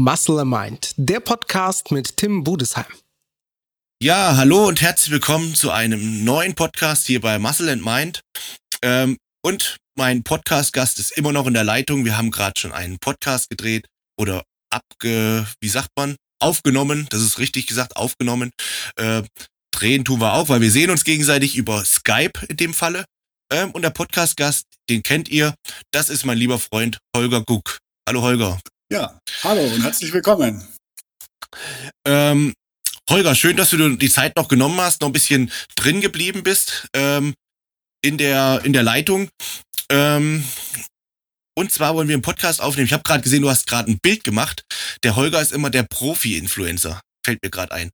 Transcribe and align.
Muscle 0.00 0.46
Mind, 0.46 0.94
der 0.96 1.20
Podcast 1.20 1.90
mit 1.90 2.16
Tim 2.16 2.42
Budesheim. 2.42 2.86
Ja, 4.02 4.34
hallo 4.34 4.66
und 4.66 4.80
herzlich 4.80 5.10
willkommen 5.10 5.54
zu 5.54 5.70
einem 5.70 6.24
neuen 6.24 6.54
Podcast 6.54 7.06
hier 7.06 7.20
bei 7.20 7.38
Muscle 7.38 7.68
and 7.68 7.84
Mind. 7.84 8.22
Ähm, 8.80 9.18
und 9.44 9.76
mein 9.98 10.22
Podcast-Gast 10.22 10.98
ist 11.00 11.10
immer 11.18 11.32
noch 11.32 11.46
in 11.46 11.52
der 11.52 11.64
Leitung. 11.64 12.06
Wir 12.06 12.16
haben 12.16 12.30
gerade 12.30 12.58
schon 12.58 12.72
einen 12.72 12.98
Podcast 12.98 13.50
gedreht 13.50 13.88
oder 14.18 14.42
abge, 14.70 15.46
wie 15.60 15.68
sagt 15.68 15.90
man, 15.98 16.16
aufgenommen. 16.38 17.06
Das 17.10 17.20
ist 17.20 17.38
richtig 17.38 17.66
gesagt, 17.66 17.96
aufgenommen. 17.96 18.52
Äh, 18.96 19.22
drehen 19.70 20.06
tun 20.06 20.22
wir 20.22 20.32
auch, 20.32 20.48
weil 20.48 20.62
wir 20.62 20.70
sehen 20.70 20.88
uns 20.88 21.04
gegenseitig 21.04 21.56
über 21.56 21.84
Skype 21.84 22.46
in 22.48 22.56
dem 22.56 22.72
Falle. 22.72 23.04
Ähm, 23.52 23.70
und 23.72 23.82
der 23.82 23.90
Podcast-Gast, 23.90 24.64
den 24.88 25.02
kennt 25.02 25.28
ihr, 25.28 25.54
das 25.92 26.08
ist 26.08 26.24
mein 26.24 26.38
lieber 26.38 26.58
Freund 26.58 26.96
Holger 27.14 27.42
Guck. 27.44 27.76
Hallo 28.08 28.22
Holger. 28.22 28.58
Ja, 28.92 29.20
hallo 29.44 29.62
und 29.62 29.82
herzlich 29.84 30.12
willkommen. 30.12 30.66
Ähm, 32.04 32.54
Holger, 33.08 33.36
schön, 33.36 33.56
dass 33.56 33.70
du 33.70 33.96
die 33.96 34.10
Zeit 34.10 34.34
noch 34.34 34.48
genommen 34.48 34.80
hast, 34.80 35.00
noch 35.00 35.08
ein 35.08 35.12
bisschen 35.12 35.52
drin 35.76 36.00
geblieben 36.00 36.42
bist 36.42 36.88
ähm, 36.92 37.34
in 38.02 38.18
der 38.18 38.62
in 38.64 38.72
der 38.72 38.82
Leitung. 38.82 39.28
Ähm, 39.90 40.44
und 41.56 41.70
zwar 41.70 41.94
wollen 41.94 42.08
wir 42.08 42.16
einen 42.16 42.22
Podcast 42.22 42.60
aufnehmen. 42.60 42.86
Ich 42.86 42.92
habe 42.92 43.04
gerade 43.04 43.22
gesehen, 43.22 43.42
du 43.42 43.50
hast 43.50 43.68
gerade 43.68 43.90
ein 43.90 43.98
Bild 44.02 44.24
gemacht. 44.24 44.64
Der 45.04 45.14
Holger 45.14 45.40
ist 45.40 45.52
immer 45.52 45.70
der 45.70 45.84
Profi-Influencer. 45.84 47.00
Fällt 47.24 47.42
mir 47.44 47.50
gerade 47.50 47.72
ein. 47.72 47.90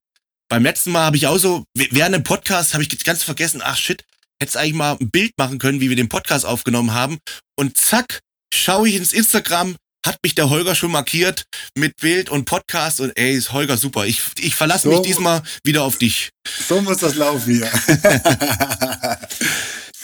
Beim 0.48 0.62
letzten 0.62 0.92
Mal 0.92 1.04
habe 1.04 1.18
ich 1.18 1.26
auch 1.26 1.38
so, 1.38 1.65
während 1.74 2.15
dem 2.15 2.23
Podcast 2.23 2.73
habe 2.73 2.84
ich 2.84 3.04
ganz 3.04 3.23
vergessen, 3.23 3.60
ach 3.62 3.76
shit, 3.76 4.04
hättest 4.40 4.56
eigentlich 4.56 4.74
mal 4.74 4.96
ein 4.98 5.10
Bild 5.10 5.32
machen 5.37 5.59
können, 5.59 5.80
wie 5.80 5.90
wir 5.90 5.96
den 5.96 6.09
Podcast 6.09 6.46
aufgenommen 6.46 6.95
haben. 6.95 7.18
Und 7.59 7.76
zack, 7.76 8.20
schaue 8.54 8.88
ich 8.88 8.95
ins 8.95 9.13
Instagram, 9.13 9.76
hat 10.07 10.18
mich 10.23 10.35
der 10.35 10.49
Holger 10.49 10.74
schon 10.74 10.93
markiert 10.93 11.45
mit 11.76 11.96
Bild 11.96 12.30
und 12.30 12.45
Podcast 12.45 13.01
und 13.01 13.16
ey, 13.16 13.35
ist 13.35 13.52
Holger 13.52 13.76
super. 13.76 14.07
Ich, 14.07 14.23
ich 14.38 14.54
verlasse 14.54 14.88
so, 14.88 14.90
mich 14.90 15.02
diesmal 15.07 15.43
wieder 15.65 15.82
auf 15.82 15.98
dich. 15.98 16.30
So 16.68 16.80
muss 16.80 16.98
das 16.98 17.16
laufen 17.16 17.57
hier. 17.57 17.68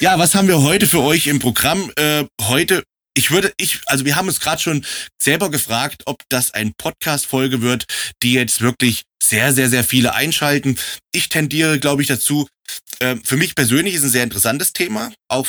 ja, 0.00 0.18
was 0.18 0.34
haben 0.34 0.48
wir 0.48 0.60
heute 0.60 0.88
für 0.88 1.00
euch 1.00 1.28
im 1.28 1.38
Programm? 1.38 1.90
Äh, 1.96 2.24
heute, 2.42 2.82
ich 3.14 3.30
würde, 3.30 3.52
ich, 3.56 3.80
also 3.86 4.04
wir 4.04 4.16
haben 4.16 4.28
uns 4.28 4.40
gerade 4.40 4.60
schon 4.60 4.84
selber 5.22 5.50
gefragt, 5.50 6.02
ob 6.06 6.22
das 6.28 6.52
ein 6.52 6.72
Podcast-Folge 6.76 7.62
wird, 7.62 7.84
die 8.22 8.32
jetzt 8.32 8.60
wirklich 8.60 9.04
sehr, 9.22 9.52
sehr, 9.52 9.70
sehr 9.70 9.84
viele 9.84 10.14
einschalten. 10.14 10.78
Ich 11.12 11.28
tendiere, 11.28 11.78
glaube 11.78 12.02
ich, 12.02 12.08
dazu. 12.08 12.48
Äh, 12.98 13.16
für 13.22 13.36
mich 13.36 13.54
persönlich 13.54 13.94
ist 13.94 14.02
ein 14.02 14.10
sehr 14.10 14.24
interessantes 14.24 14.72
Thema, 14.72 15.12
auch 15.28 15.46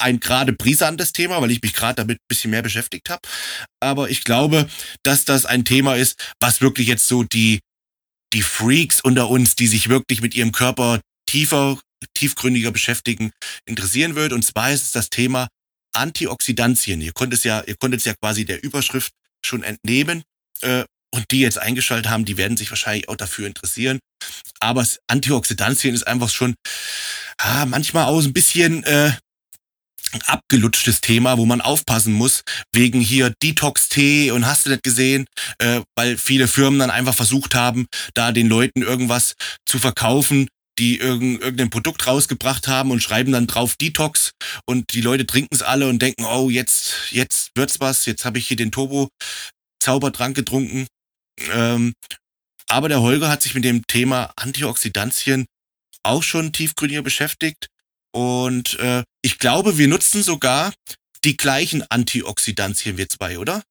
ein 0.00 0.20
gerade 0.20 0.52
brisantes 0.52 1.12
Thema, 1.12 1.40
weil 1.40 1.50
ich 1.50 1.62
mich 1.62 1.74
gerade 1.74 1.96
damit 1.96 2.18
ein 2.18 2.28
bisschen 2.28 2.50
mehr 2.50 2.62
beschäftigt 2.62 3.10
habe. 3.10 3.22
Aber 3.80 4.10
ich 4.10 4.24
glaube, 4.24 4.68
dass 5.02 5.24
das 5.24 5.46
ein 5.46 5.64
Thema 5.64 5.96
ist, 5.96 6.18
was 6.40 6.60
wirklich 6.60 6.88
jetzt 6.88 7.08
so 7.08 7.22
die, 7.22 7.60
die 8.32 8.42
Freaks 8.42 9.00
unter 9.00 9.28
uns, 9.28 9.54
die 9.54 9.66
sich 9.66 9.88
wirklich 9.88 10.20
mit 10.20 10.34
ihrem 10.34 10.52
Körper 10.52 11.00
tiefer, 11.26 11.78
tiefgründiger 12.14 12.70
beschäftigen, 12.70 13.30
interessieren 13.66 14.14
wird. 14.14 14.32
Und 14.32 14.44
zwar 14.44 14.72
ist 14.72 14.82
es 14.82 14.92
das 14.92 15.10
Thema 15.10 15.48
Antioxidantien. 15.94 17.00
Ihr 17.00 17.12
konntet 17.12 17.38
es 17.38 17.44
ja, 17.44 17.62
ihr 17.66 17.76
konntet 17.76 18.00
es 18.00 18.06
ja 18.06 18.14
quasi 18.14 18.44
der 18.44 18.62
Überschrift 18.62 19.12
schon 19.44 19.62
entnehmen. 19.62 20.22
Äh, 20.62 20.84
und 21.14 21.30
die 21.30 21.40
jetzt 21.40 21.58
eingeschaltet 21.58 22.10
haben, 22.10 22.24
die 22.24 22.36
werden 22.36 22.56
sich 22.56 22.70
wahrscheinlich 22.70 23.08
auch 23.08 23.16
dafür 23.16 23.46
interessieren. 23.46 23.98
Aber 24.60 24.86
Antioxidantien 25.06 25.94
ist 25.94 26.06
einfach 26.06 26.28
schon 26.28 26.54
ah, 27.38 27.64
manchmal 27.66 28.04
auch 28.06 28.20
so 28.20 28.28
ein 28.28 28.32
bisschen 28.32 28.84
äh, 28.84 29.12
abgelutschtes 30.22 31.00
Thema, 31.00 31.38
wo 31.38 31.46
man 31.46 31.60
aufpassen 31.60 32.12
muss, 32.12 32.42
wegen 32.72 33.00
hier 33.00 33.32
Detox-Tee 33.42 34.30
und 34.30 34.46
hast 34.46 34.66
du 34.66 34.70
das 34.70 34.82
gesehen, 34.82 35.26
äh, 35.58 35.80
weil 35.96 36.16
viele 36.16 36.48
Firmen 36.48 36.78
dann 36.78 36.90
einfach 36.90 37.14
versucht 37.14 37.54
haben, 37.54 37.86
da 38.14 38.32
den 38.32 38.48
Leuten 38.48 38.82
irgendwas 38.82 39.34
zu 39.66 39.78
verkaufen, 39.78 40.48
die 40.78 40.98
irgend, 40.98 41.40
irgendein 41.40 41.70
Produkt 41.70 42.06
rausgebracht 42.06 42.68
haben 42.68 42.90
und 42.90 43.02
schreiben 43.02 43.32
dann 43.32 43.46
drauf 43.46 43.76
Detox 43.76 44.32
und 44.66 44.92
die 44.92 45.00
Leute 45.00 45.26
trinken 45.26 45.54
es 45.54 45.62
alle 45.62 45.88
und 45.88 46.02
denken, 46.02 46.24
oh, 46.24 46.50
jetzt, 46.50 46.94
jetzt 47.10 47.50
wird's 47.54 47.80
was, 47.80 48.06
jetzt 48.06 48.24
habe 48.24 48.38
ich 48.38 48.46
hier 48.46 48.56
den 48.56 48.72
Turbo-Zaubertrank 48.72 50.36
getrunken. 50.36 50.86
Ähm, 51.50 51.94
aber 52.68 52.88
der 52.88 53.00
Holger 53.00 53.28
hat 53.28 53.42
sich 53.42 53.54
mit 53.54 53.64
dem 53.64 53.86
Thema 53.86 54.32
Antioxidantien 54.36 55.46
auch 56.02 56.22
schon 56.22 56.52
tiefgründiger 56.52 57.02
beschäftigt 57.02 57.68
und 58.16 58.78
äh, 58.78 59.02
ich 59.20 59.38
glaube, 59.38 59.76
wir 59.76 59.88
nutzen 59.88 60.22
sogar 60.22 60.72
die 61.22 61.36
gleichen 61.36 61.84
Antioxidantien 61.90 62.96
wir 62.96 63.10
zwei, 63.10 63.38
oder? 63.38 63.62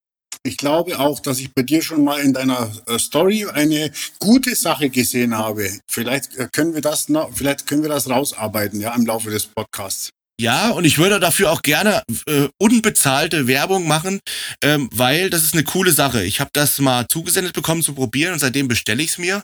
Ich 0.44 0.57
glaube 0.57 1.00
auch, 1.00 1.19
dass 1.19 1.39
ich 1.39 1.51
bei 1.51 1.63
dir 1.63 1.81
schon 1.81 2.03
mal 2.03 2.19
in 2.19 2.31
deiner 2.31 2.72
äh, 2.85 3.00
Story 3.00 3.47
eine 3.51 3.91
gute 4.19 4.55
Sache 4.55 4.91
gesehen 4.91 5.35
habe. 5.35 5.79
Vielleicht 5.89 6.35
äh, 6.35 6.47
können 6.51 6.75
wir 6.75 6.81
das 6.81 7.09
noch, 7.09 7.31
vielleicht 7.34 7.66
können 7.66 7.81
wir 7.81 7.89
das 7.89 8.07
rausarbeiten, 8.07 8.79
ja, 8.79 8.94
im 8.94 9.07
Laufe 9.07 9.31
des 9.31 9.47
Podcasts. 9.47 10.11
Ja, 10.39 10.69
und 10.69 10.85
ich 10.85 11.00
würde 11.00 11.19
dafür 11.19 11.51
auch 11.51 11.63
gerne 11.63 12.03
äh, 12.28 12.47
unbezahlte 12.59 13.47
Werbung 13.47 13.88
machen, 13.88 14.19
ähm, 14.61 14.89
weil 14.91 15.31
das 15.31 15.44
ist 15.44 15.55
eine 15.55 15.63
coole 15.63 15.91
Sache. 15.91 16.23
Ich 16.23 16.39
habe 16.39 16.51
das 16.53 16.78
mal 16.78 17.07
zugesendet 17.07 17.53
bekommen 17.53 17.81
zu 17.81 17.95
probieren 17.95 18.34
und 18.34 18.39
seitdem 18.39 18.67
bestelle 18.67 19.01
ich 19.01 19.11
es 19.11 19.17
mir. 19.17 19.41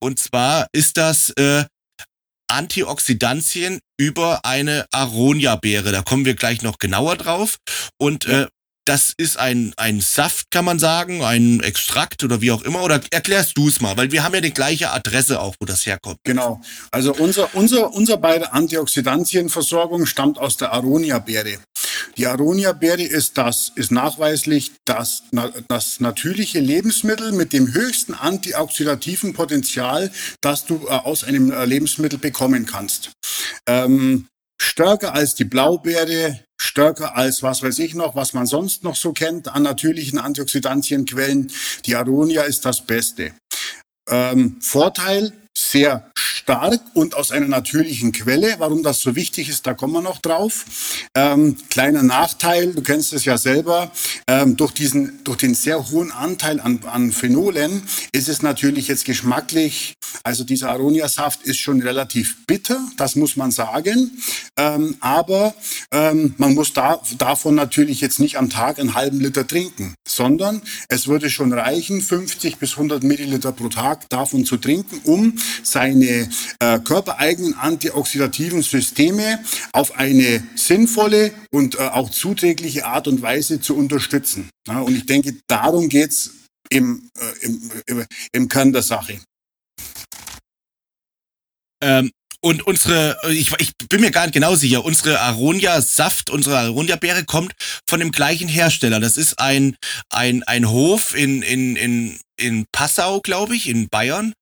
Und 0.00 0.20
zwar 0.20 0.68
ist 0.72 0.98
das 0.98 1.30
äh, 1.30 1.64
Antioxidantien 2.50 3.80
über 3.98 4.44
eine 4.44 4.86
Aronia-Beere. 4.92 5.92
Da 5.92 6.02
kommen 6.02 6.24
wir 6.24 6.34
gleich 6.34 6.62
noch 6.62 6.78
genauer 6.78 7.16
drauf. 7.16 7.58
Und 7.98 8.26
äh, 8.26 8.46
das 8.86 9.12
ist 9.16 9.38
ein, 9.38 9.72
ein 9.76 10.00
Saft, 10.00 10.50
kann 10.50 10.64
man 10.64 10.78
sagen, 10.78 11.22
ein 11.22 11.60
Extrakt 11.60 12.24
oder 12.24 12.40
wie 12.40 12.50
auch 12.50 12.62
immer. 12.62 12.82
Oder 12.82 13.00
erklärst 13.10 13.56
du 13.56 13.68
es 13.68 13.80
mal, 13.80 13.96
weil 13.96 14.10
wir 14.10 14.24
haben 14.24 14.34
ja 14.34 14.40
die 14.40 14.52
gleiche 14.52 14.90
Adresse 14.90 15.40
auch, 15.40 15.54
wo 15.60 15.66
das 15.66 15.86
herkommt. 15.86 16.16
Genau. 16.24 16.60
Also 16.90 17.14
unser, 17.14 17.54
unser, 17.54 17.92
unser 17.92 18.16
beide 18.16 18.52
Antioxidantienversorgung 18.52 20.06
stammt 20.06 20.38
aus 20.38 20.56
der 20.56 20.72
Aronia-Beere. 20.72 21.58
Die 22.20 22.26
Aronia-Beere 22.26 23.02
ist 23.02 23.38
das, 23.38 23.72
ist 23.76 23.90
nachweislich 23.90 24.72
das, 24.84 25.22
das 25.68 26.00
natürliche 26.00 26.60
Lebensmittel 26.60 27.32
mit 27.32 27.54
dem 27.54 27.72
höchsten 27.72 28.12
antioxidativen 28.12 29.32
Potenzial, 29.32 30.12
das 30.42 30.66
du 30.66 30.86
äh, 30.86 30.90
aus 30.90 31.24
einem 31.24 31.50
äh, 31.50 31.64
Lebensmittel 31.64 32.18
bekommen 32.18 32.66
kannst. 32.66 33.12
Ähm, 33.66 34.26
stärker 34.60 35.14
als 35.14 35.34
die 35.34 35.46
Blaubeere, 35.46 36.40
stärker 36.60 37.16
als 37.16 37.42
was 37.42 37.62
weiß 37.62 37.78
ich 37.78 37.94
noch, 37.94 38.14
was 38.16 38.34
man 38.34 38.44
sonst 38.44 38.84
noch 38.84 38.96
so 38.96 39.14
kennt 39.14 39.48
an 39.48 39.62
natürlichen 39.62 40.18
Antioxidantienquellen. 40.18 41.50
Die 41.86 41.96
Aronia 41.96 42.42
ist 42.42 42.66
das 42.66 42.84
Beste. 42.84 43.32
Ähm, 44.10 44.58
Vorteil, 44.60 45.32
sehr 45.56 46.10
stark 46.50 46.80
und 46.94 47.14
aus 47.14 47.30
einer 47.30 47.46
natürlichen 47.46 48.10
Quelle. 48.10 48.56
Warum 48.58 48.82
das 48.82 49.00
so 49.00 49.14
wichtig 49.14 49.48
ist, 49.48 49.68
da 49.68 49.74
kommen 49.74 49.92
wir 49.92 50.02
noch 50.02 50.18
drauf. 50.18 50.64
Ähm, 51.14 51.56
kleiner 51.68 52.02
Nachteil, 52.02 52.72
du 52.72 52.82
kennst 52.82 53.12
es 53.12 53.24
ja 53.24 53.38
selber, 53.38 53.92
ähm, 54.26 54.56
durch, 54.56 54.72
diesen, 54.72 55.22
durch 55.22 55.38
den 55.38 55.54
sehr 55.54 55.90
hohen 55.90 56.10
Anteil 56.10 56.58
an, 56.58 56.80
an 56.86 57.12
Phenolen 57.12 57.82
ist 58.10 58.28
es 58.28 58.42
natürlich 58.42 58.88
jetzt 58.88 59.04
geschmacklich, 59.04 59.94
also 60.24 60.42
dieser 60.42 60.70
Aronia-Saft 60.70 61.44
ist 61.44 61.58
schon 61.58 61.82
relativ 61.82 62.44
bitter, 62.46 62.80
das 62.96 63.14
muss 63.14 63.36
man 63.36 63.52
sagen. 63.52 64.10
Ähm, 64.58 64.96
aber 64.98 65.54
ähm, 65.92 66.34
man 66.36 66.54
muss 66.54 66.72
da, 66.72 67.00
davon 67.16 67.54
natürlich 67.54 68.00
jetzt 68.00 68.18
nicht 68.18 68.36
am 68.38 68.50
Tag 68.50 68.80
einen 68.80 68.94
halben 68.94 69.20
Liter 69.20 69.46
trinken, 69.46 69.94
sondern 70.06 70.62
es 70.88 71.06
würde 71.06 71.30
schon 71.30 71.52
reichen, 71.52 72.02
50 72.02 72.56
bis 72.56 72.72
100 72.72 73.04
Milliliter 73.04 73.52
pro 73.52 73.68
Tag 73.68 74.08
davon 74.08 74.44
zu 74.44 74.56
trinken, 74.56 75.00
um 75.04 75.38
seine 75.62 76.28
äh, 76.58 76.78
körpereigenen 76.78 77.54
antioxidativen 77.54 78.62
Systeme 78.62 79.42
auf 79.72 79.96
eine 79.96 80.42
sinnvolle 80.54 81.32
und 81.50 81.76
äh, 81.76 81.78
auch 81.78 82.10
zuträgliche 82.10 82.86
Art 82.86 83.08
und 83.08 83.22
Weise 83.22 83.60
zu 83.60 83.76
unterstützen. 83.76 84.50
Ja, 84.68 84.80
und 84.80 84.96
ich 84.96 85.06
denke, 85.06 85.36
darum 85.46 85.88
geht's 85.88 86.30
im, 86.70 87.08
äh, 87.18 87.46
im, 87.46 87.70
im, 87.86 88.06
im 88.32 88.48
Kern 88.48 88.72
der 88.72 88.82
Sache. 88.82 89.20
Ähm, 91.82 92.10
und 92.42 92.66
unsere, 92.66 93.18
ich, 93.30 93.52
ich 93.58 93.72
bin 93.90 94.00
mir 94.00 94.10
gar 94.10 94.22
nicht 94.22 94.32
genau 94.32 94.54
sicher, 94.54 94.82
unsere 94.82 95.20
Aronia-Saft, 95.20 96.30
unsere 96.30 96.58
Aronia-Beere 96.58 97.24
kommt 97.24 97.52
von 97.86 98.00
dem 98.00 98.12
gleichen 98.12 98.48
Hersteller. 98.48 98.98
Das 98.98 99.18
ist 99.18 99.38
ein, 99.38 99.76
ein, 100.08 100.42
ein 100.44 100.70
Hof 100.70 101.14
in, 101.14 101.42
in, 101.42 101.76
in, 101.76 102.18
in 102.38 102.64
Passau, 102.72 103.20
glaube 103.20 103.56
ich, 103.56 103.68
in 103.68 103.88
Bayern, 103.90 104.32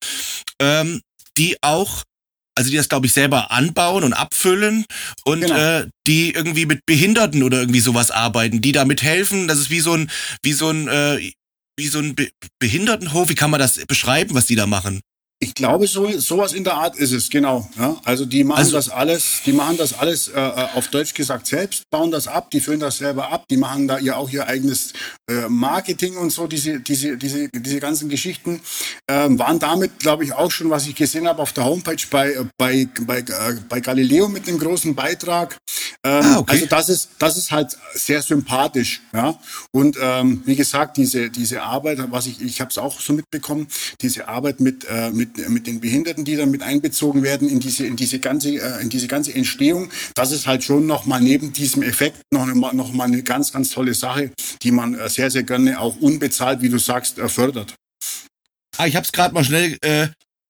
ähm, 0.60 1.00
die 1.38 1.56
auch 1.62 2.02
also 2.58 2.70
die 2.70 2.76
das, 2.76 2.88
glaube 2.88 3.06
ich, 3.06 3.12
selber 3.12 3.52
anbauen 3.52 4.02
und 4.02 4.12
abfüllen 4.14 4.84
und 5.24 5.42
genau. 5.42 5.54
äh, 5.54 5.86
die 6.08 6.32
irgendwie 6.32 6.66
mit 6.66 6.84
Behinderten 6.86 7.44
oder 7.44 7.60
irgendwie 7.60 7.78
sowas 7.78 8.10
arbeiten, 8.10 8.60
die 8.60 8.72
damit 8.72 9.00
helfen. 9.00 9.46
Das 9.46 9.60
ist 9.60 9.70
wie 9.70 9.78
so 9.78 9.94
ein, 9.94 10.10
wie 10.42 10.52
so 10.52 10.68
ein, 10.68 10.88
äh, 10.88 11.30
wie 11.78 11.86
so 11.86 12.00
ein 12.00 12.16
Be 12.16 12.30
Behindertenhof. 12.58 13.28
Wie 13.28 13.36
kann 13.36 13.52
man 13.52 13.60
das 13.60 13.78
beschreiben, 13.86 14.34
was 14.34 14.46
die 14.46 14.56
da 14.56 14.66
machen? 14.66 15.00
Ich 15.40 15.54
glaube, 15.54 15.86
so 15.86 16.10
sowas 16.18 16.52
in 16.52 16.64
der 16.64 16.74
Art 16.74 16.96
ist 16.96 17.12
es, 17.12 17.30
genau. 17.30 17.68
Ja, 17.78 17.96
also 18.04 18.24
die 18.24 18.42
machen 18.42 18.58
also, 18.58 18.72
das 18.72 18.88
alles, 18.88 19.40
die 19.46 19.52
machen 19.52 19.76
das 19.76 19.96
alles 19.96 20.26
äh, 20.26 20.40
äh, 20.40 20.66
auf 20.74 20.88
Deutsch 20.88 21.14
gesagt 21.14 21.46
selbst, 21.46 21.88
bauen 21.90 22.10
das 22.10 22.26
ab, 22.26 22.50
die 22.50 22.60
füllen 22.60 22.80
das 22.80 22.98
selber 22.98 23.30
ab, 23.30 23.44
die 23.48 23.56
machen 23.56 23.86
da 23.86 24.00
ja 24.00 24.16
auch 24.16 24.28
ihr 24.30 24.48
eigenes 24.48 24.94
äh, 25.30 25.48
Marketing 25.48 26.16
und 26.16 26.30
so, 26.30 26.48
diese, 26.48 26.80
diese, 26.80 27.16
diese, 27.16 27.48
diese 27.50 27.78
ganzen 27.78 28.08
Geschichten. 28.08 28.60
Ähm, 29.06 29.38
waren 29.38 29.60
damit, 29.60 30.00
glaube 30.00 30.24
ich, 30.24 30.32
auch 30.32 30.50
schon, 30.50 30.70
was 30.70 30.88
ich 30.88 30.96
gesehen 30.96 31.28
habe 31.28 31.40
auf 31.40 31.52
der 31.52 31.66
Homepage 31.66 32.02
bei, 32.10 32.34
bei, 32.56 32.88
bei, 33.02 33.18
äh, 33.18 33.24
bei 33.68 33.78
Galileo 33.78 34.28
mit 34.28 34.48
einem 34.48 34.58
großen 34.58 34.96
Beitrag. 34.96 35.56
Ähm, 36.04 36.24
ah, 36.24 36.38
okay. 36.38 36.52
Also 36.54 36.66
das 36.66 36.88
ist, 36.88 37.10
das 37.20 37.36
ist 37.36 37.52
halt 37.52 37.78
sehr 37.94 38.22
sympathisch. 38.22 39.02
Ja? 39.12 39.38
Und 39.70 39.96
ähm, 40.00 40.42
wie 40.46 40.56
gesagt, 40.56 40.96
diese, 40.96 41.30
diese 41.30 41.62
Arbeit, 41.62 41.98
was 42.10 42.26
ich, 42.26 42.40
ich 42.42 42.60
habe 42.60 42.70
es 42.70 42.78
auch 42.78 43.00
so 43.00 43.12
mitbekommen, 43.12 43.68
diese 44.00 44.26
Arbeit 44.26 44.58
mit, 44.58 44.84
äh, 44.90 45.10
mit 45.10 45.27
mit, 45.36 45.48
mit 45.48 45.66
den 45.66 45.80
Behinderten, 45.80 46.24
die 46.24 46.36
dann 46.36 46.50
mit 46.50 46.62
einbezogen 46.62 47.22
werden 47.22 47.48
in 47.48 47.60
diese, 47.60 47.86
in 47.86 47.96
diese 47.96 48.18
ganze, 48.18 48.56
äh, 48.56 48.82
in 48.82 48.88
diese 48.88 49.08
ganze 49.08 49.34
Entstehung. 49.34 49.90
Das 50.14 50.32
ist 50.32 50.46
halt 50.46 50.64
schon 50.64 50.86
nochmal 50.86 51.20
neben 51.20 51.52
diesem 51.52 51.82
Effekt 51.82 52.20
noch, 52.32 52.46
noch 52.72 52.92
mal 52.92 53.04
eine 53.04 53.22
ganz, 53.22 53.52
ganz 53.52 53.70
tolle 53.70 53.94
Sache, 53.94 54.30
die 54.62 54.70
man 54.70 54.94
äh, 54.94 55.08
sehr, 55.08 55.30
sehr 55.30 55.42
gerne 55.42 55.80
auch 55.80 55.96
unbezahlt, 55.96 56.62
wie 56.62 56.68
du 56.68 56.78
sagst, 56.78 57.18
äh, 57.18 57.28
fördert. 57.28 57.74
Ah, 58.76 58.86
ich 58.86 58.94
habe 58.94 59.04
es 59.04 59.12
gerade 59.12 59.34
mal 59.34 59.44
schnell 59.44 59.76
äh, 59.82 60.08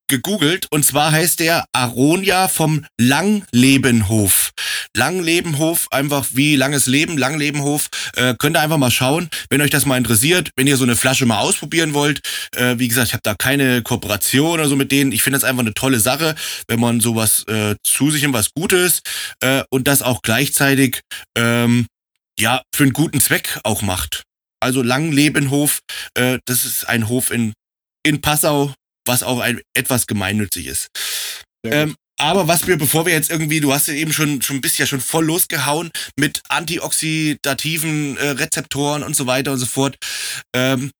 gegoogelt 0.08 0.66
und 0.70 0.84
zwar 0.84 1.12
heißt 1.12 1.40
der 1.40 1.64
Aronia 1.72 2.48
vom 2.48 2.84
Langlebenhof. 2.98 4.50
Langlebenhof, 4.96 5.86
einfach 5.90 6.26
wie 6.32 6.56
langes 6.56 6.86
Leben, 6.86 7.18
Langlebenhof. 7.18 7.88
Äh, 8.16 8.34
könnt 8.38 8.56
ihr 8.56 8.60
einfach 8.60 8.78
mal 8.78 8.90
schauen, 8.90 9.28
wenn 9.50 9.60
euch 9.60 9.70
das 9.70 9.86
mal 9.86 9.96
interessiert, 9.96 10.50
wenn 10.56 10.66
ihr 10.66 10.76
so 10.76 10.84
eine 10.84 10.96
Flasche 10.96 11.26
mal 11.26 11.38
ausprobieren 11.38 11.94
wollt. 11.94 12.20
Äh, 12.56 12.78
wie 12.78 12.88
gesagt, 12.88 13.08
ich 13.08 13.12
habe 13.12 13.22
da 13.22 13.34
keine 13.34 13.82
Kooperation 13.82 14.52
oder 14.52 14.68
so 14.68 14.76
mit 14.76 14.92
denen. 14.92 15.12
Ich 15.12 15.22
finde 15.22 15.38
das 15.38 15.44
einfach 15.48 15.62
eine 15.62 15.74
tolle 15.74 16.00
Sache, 16.00 16.34
wenn 16.66 16.80
man 16.80 17.00
sowas 17.00 17.44
äh, 17.46 17.76
zu 17.84 18.10
sich 18.10 18.24
und 18.26 18.32
was 18.32 18.52
Gutes 18.54 19.02
äh, 19.40 19.62
und 19.70 19.88
das 19.88 20.02
auch 20.02 20.22
gleichzeitig 20.22 21.00
ähm, 21.36 21.86
ja 22.38 22.62
für 22.74 22.84
einen 22.84 22.92
guten 22.92 23.20
Zweck 23.20 23.60
auch 23.64 23.82
macht. 23.82 24.22
Also 24.60 24.82
Langlebenhof, 24.82 25.80
äh, 26.14 26.38
das 26.46 26.64
ist 26.64 26.88
ein 26.88 27.08
Hof 27.08 27.30
in 27.30 27.52
in 28.04 28.20
Passau, 28.20 28.72
was 29.08 29.22
auch 29.22 29.40
ein, 29.40 29.60
etwas 29.74 30.06
gemeinnützig 30.06 30.66
ist. 30.66 30.88
Ähm, 31.64 31.96
aber 32.20 32.48
was 32.48 32.66
wir, 32.66 32.76
bevor 32.76 33.06
wir 33.06 33.12
jetzt 33.12 33.30
irgendwie, 33.30 33.60
du 33.60 33.72
hast 33.72 33.88
ja 33.88 33.94
eben 33.94 34.12
schon, 34.12 34.42
schon 34.42 34.60
bist 34.60 34.78
ja 34.78 34.86
schon 34.86 35.00
voll 35.00 35.24
losgehauen 35.24 35.90
mit 36.16 36.42
antioxidativen 36.48 38.16
äh, 38.16 38.30
Rezeptoren 38.30 39.02
und 39.02 39.14
so 39.14 39.26
weiter 39.26 39.52
und 39.52 39.58
so 39.58 39.66
fort. 39.66 39.96
Ähm, 40.54 40.90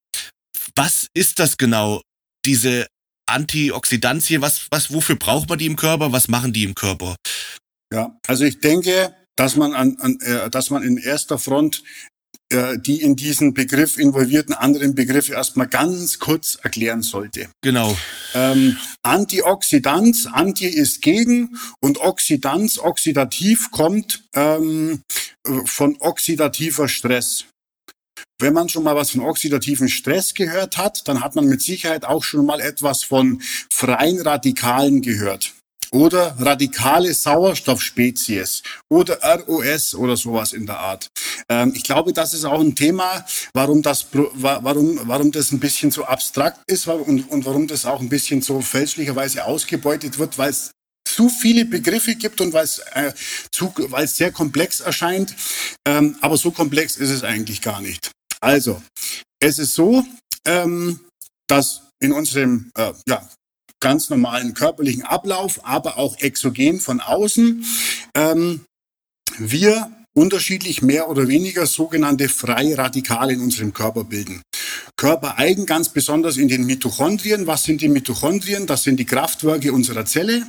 was 0.77 1.09
ist 1.15 1.41
das 1.41 1.57
genau? 1.57 2.03
Diese 2.47 2.87
Antioxidantien, 3.29 4.43
was, 4.43 4.67
was, 4.71 4.93
wofür 4.93 5.17
braucht 5.17 5.49
man 5.49 5.59
die 5.59 5.67
im 5.67 5.77
Körper? 5.77 6.13
Was 6.13 6.29
machen 6.29 6.53
die 6.53 6.65
im 6.65 6.75
Körper? 6.75 7.17
Ja, 7.93 8.17
also 8.27 8.45
ich 8.45 8.61
denke, 8.61 9.15
dass 9.37 9.57
man 9.57 9.75
an, 9.75 9.97
an 10.01 10.21
äh, 10.21 10.49
dass 10.51 10.71
man 10.71 10.83
in 10.83 10.99
erster 10.99 11.39
Front 11.39 11.83
die 12.51 13.03
in 13.03 13.15
diesen 13.15 13.53
Begriff 13.53 13.99
involvierten 13.99 14.55
anderen 14.55 14.95
Begriffe 14.95 15.35
erstmal 15.35 15.67
ganz 15.67 16.19
kurz 16.19 16.59
erklären 16.63 17.03
sollte. 17.03 17.49
Genau. 17.63 17.97
Ähm, 18.35 18.79
Antioxidanz, 19.03 20.27
Anti 20.27 20.67
ist 20.67 21.03
gegen 21.03 21.57
und 21.81 21.99
Oxidanz, 21.99 22.79
oxidativ 22.79 23.71
kommt 23.71 24.25
ähm, 24.35 25.03
von 25.65 25.97
oxidativer 26.01 26.89
Stress. 26.89 27.45
Wenn 28.41 28.55
man 28.55 28.69
schon 28.69 28.85
mal 28.85 28.97
was 28.97 29.11
von 29.11 29.23
oxidativen 29.23 29.89
Stress 29.89 30.33
gehört 30.33 30.79
hat, 30.79 31.09
dann 31.09 31.23
hat 31.23 31.35
man 31.35 31.47
mit 31.47 31.61
Sicherheit 31.61 32.05
auch 32.05 32.23
schon 32.23 32.47
mal 32.47 32.61
etwas 32.61 33.03
von 33.03 33.43
freien 33.71 34.21
Radikalen 34.21 35.03
gehört 35.03 35.55
oder 35.93 36.37
radikale 36.39 37.13
Sauerstoffspezies 37.15 38.63
oder 38.91 39.19
ROS 39.23 39.95
oder 39.95 40.17
sowas 40.17 40.53
in 40.53 40.67
der 40.67 40.79
Art. 40.79 41.09
Ähm, 41.49 41.73
ich 41.75 41.83
glaube, 41.83 42.13
das 42.13 42.35
ist 42.35 42.45
auch 42.45 42.61
ein 42.61 42.75
Thema, 42.75 43.25
warum 43.55 43.83
das, 43.83 44.07
warum, 44.13 45.01
warum 45.05 45.33
das 45.33 45.53
ein 45.53 45.61
bisschen 45.61 45.91
so 45.91 46.05
abstrakt 46.05 46.61
ist 46.71 46.87
und, 46.87 47.31
und 47.31 47.45
warum 47.47 47.67
das 47.67 47.87
auch 47.87 48.01
ein 48.01 48.09
bisschen 48.09 48.43
so 48.43 48.61
fälschlicherweise 48.61 49.45
ausgebeutet 49.45 50.19
wird, 50.19 50.39
weil 50.39 50.51
es 50.51 50.73
zu 51.07 51.29
viele 51.29 51.65
Begriffe 51.65 52.15
gibt 52.15 52.41
und 52.41 52.53
weil 52.53 52.65
es 52.65 52.79
äh, 52.93 54.07
sehr 54.07 54.31
komplex 54.31 54.81
erscheint. 54.81 55.35
Ähm, 55.87 56.17
aber 56.21 56.37
so 56.37 56.51
komplex 56.51 56.97
ist 56.97 57.11
es 57.11 57.25
eigentlich 57.25 57.63
gar 57.63 57.81
nicht. 57.81 58.11
Also, 58.41 58.83
es 59.41 59.59
ist 59.59 59.75
so, 59.75 60.05
ähm, 60.47 61.01
dass 61.49 61.83
in 62.01 62.13
unserem 62.13 62.71
äh, 62.77 62.93
ja, 63.09 63.29
ganz 63.81 64.11
normalen 64.11 64.55
körperlichen 64.55 65.03
Ablauf, 65.03 65.61
aber 65.65 65.99
auch 65.99 66.19
exogen 66.19 66.81
von 66.81 67.01
außen, 67.01 67.65
ähm, 68.15 68.65
wir 69.39 69.91
unterschiedlich 70.15 70.83
mehr 70.83 71.09
oder 71.09 71.29
weniger 71.29 71.67
sogenannte 71.67 72.29
freie 72.29 72.77
Radikale 72.77 73.35
in 73.35 73.41
unserem 73.41 73.73
Körper 73.73 74.05
bilden. 74.05 74.43
Körpereigen 74.97 75.65
ganz 75.65 75.91
besonders 75.91 76.37
in 76.37 76.49
den 76.49 76.67
Mitochondrien. 76.67 77.47
Was 77.47 77.63
sind 77.63 77.81
die 77.81 77.89
Mitochondrien? 77.89 78.67
Das 78.67 78.83
sind 78.83 78.99
die 78.99 79.05
Kraftwerke 79.05 79.73
unserer 79.73 80.05
Zelle, 80.05 80.43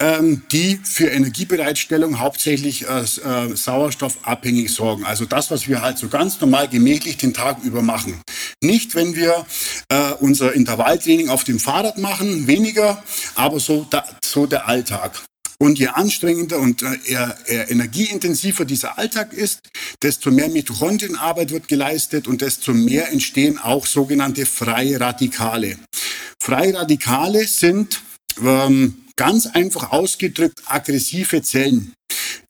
ähm, 0.00 0.42
die 0.52 0.78
für 0.84 1.06
Energiebereitstellung 1.06 2.18
hauptsächlich 2.18 2.86
äh, 2.86 3.00
äh, 3.00 3.56
sauerstoffabhängig 3.56 4.72
sorgen. 4.72 5.04
Also 5.04 5.24
das, 5.24 5.50
was 5.50 5.66
wir 5.66 5.80
halt 5.80 5.96
so 5.96 6.08
ganz 6.08 6.38
normal 6.40 6.68
gemächlich 6.68 7.16
den 7.16 7.32
Tag 7.32 7.64
über 7.64 7.80
machen. 7.80 8.20
Nicht, 8.62 8.94
wenn 8.94 9.16
wir 9.16 9.46
äh, 9.88 10.12
unser 10.20 10.52
Intervalltraining 10.52 11.30
auf 11.30 11.44
dem 11.44 11.58
Fahrrad 11.58 11.96
machen, 11.96 12.46
weniger, 12.46 13.02
aber 13.34 13.60
so, 13.60 13.86
da, 13.88 14.04
so 14.22 14.46
der 14.46 14.68
Alltag. 14.68 15.22
Und 15.58 15.78
je 15.78 15.88
anstrengender 15.88 16.58
und 16.58 16.82
äh, 16.82 16.98
eher, 17.06 17.36
eher 17.46 17.70
energieintensiver 17.70 18.64
dieser 18.64 18.98
Alltag 18.98 19.32
ist, 19.32 19.60
desto 20.02 20.30
mehr 20.30 20.48
Mitochondrienarbeit 20.48 21.50
wird 21.50 21.68
geleistet 21.68 22.28
und 22.28 22.42
desto 22.42 22.74
mehr 22.74 23.10
entstehen 23.10 23.58
auch 23.58 23.86
sogenannte 23.86 24.44
freie 24.44 25.00
Radikale. 25.00 25.78
Freie 26.38 26.74
Radikale 26.74 27.46
sind 27.46 28.02
ähm, 28.42 28.96
ganz 29.16 29.46
einfach 29.46 29.92
ausgedrückt 29.92 30.62
aggressive 30.66 31.42
Zellen. 31.42 31.92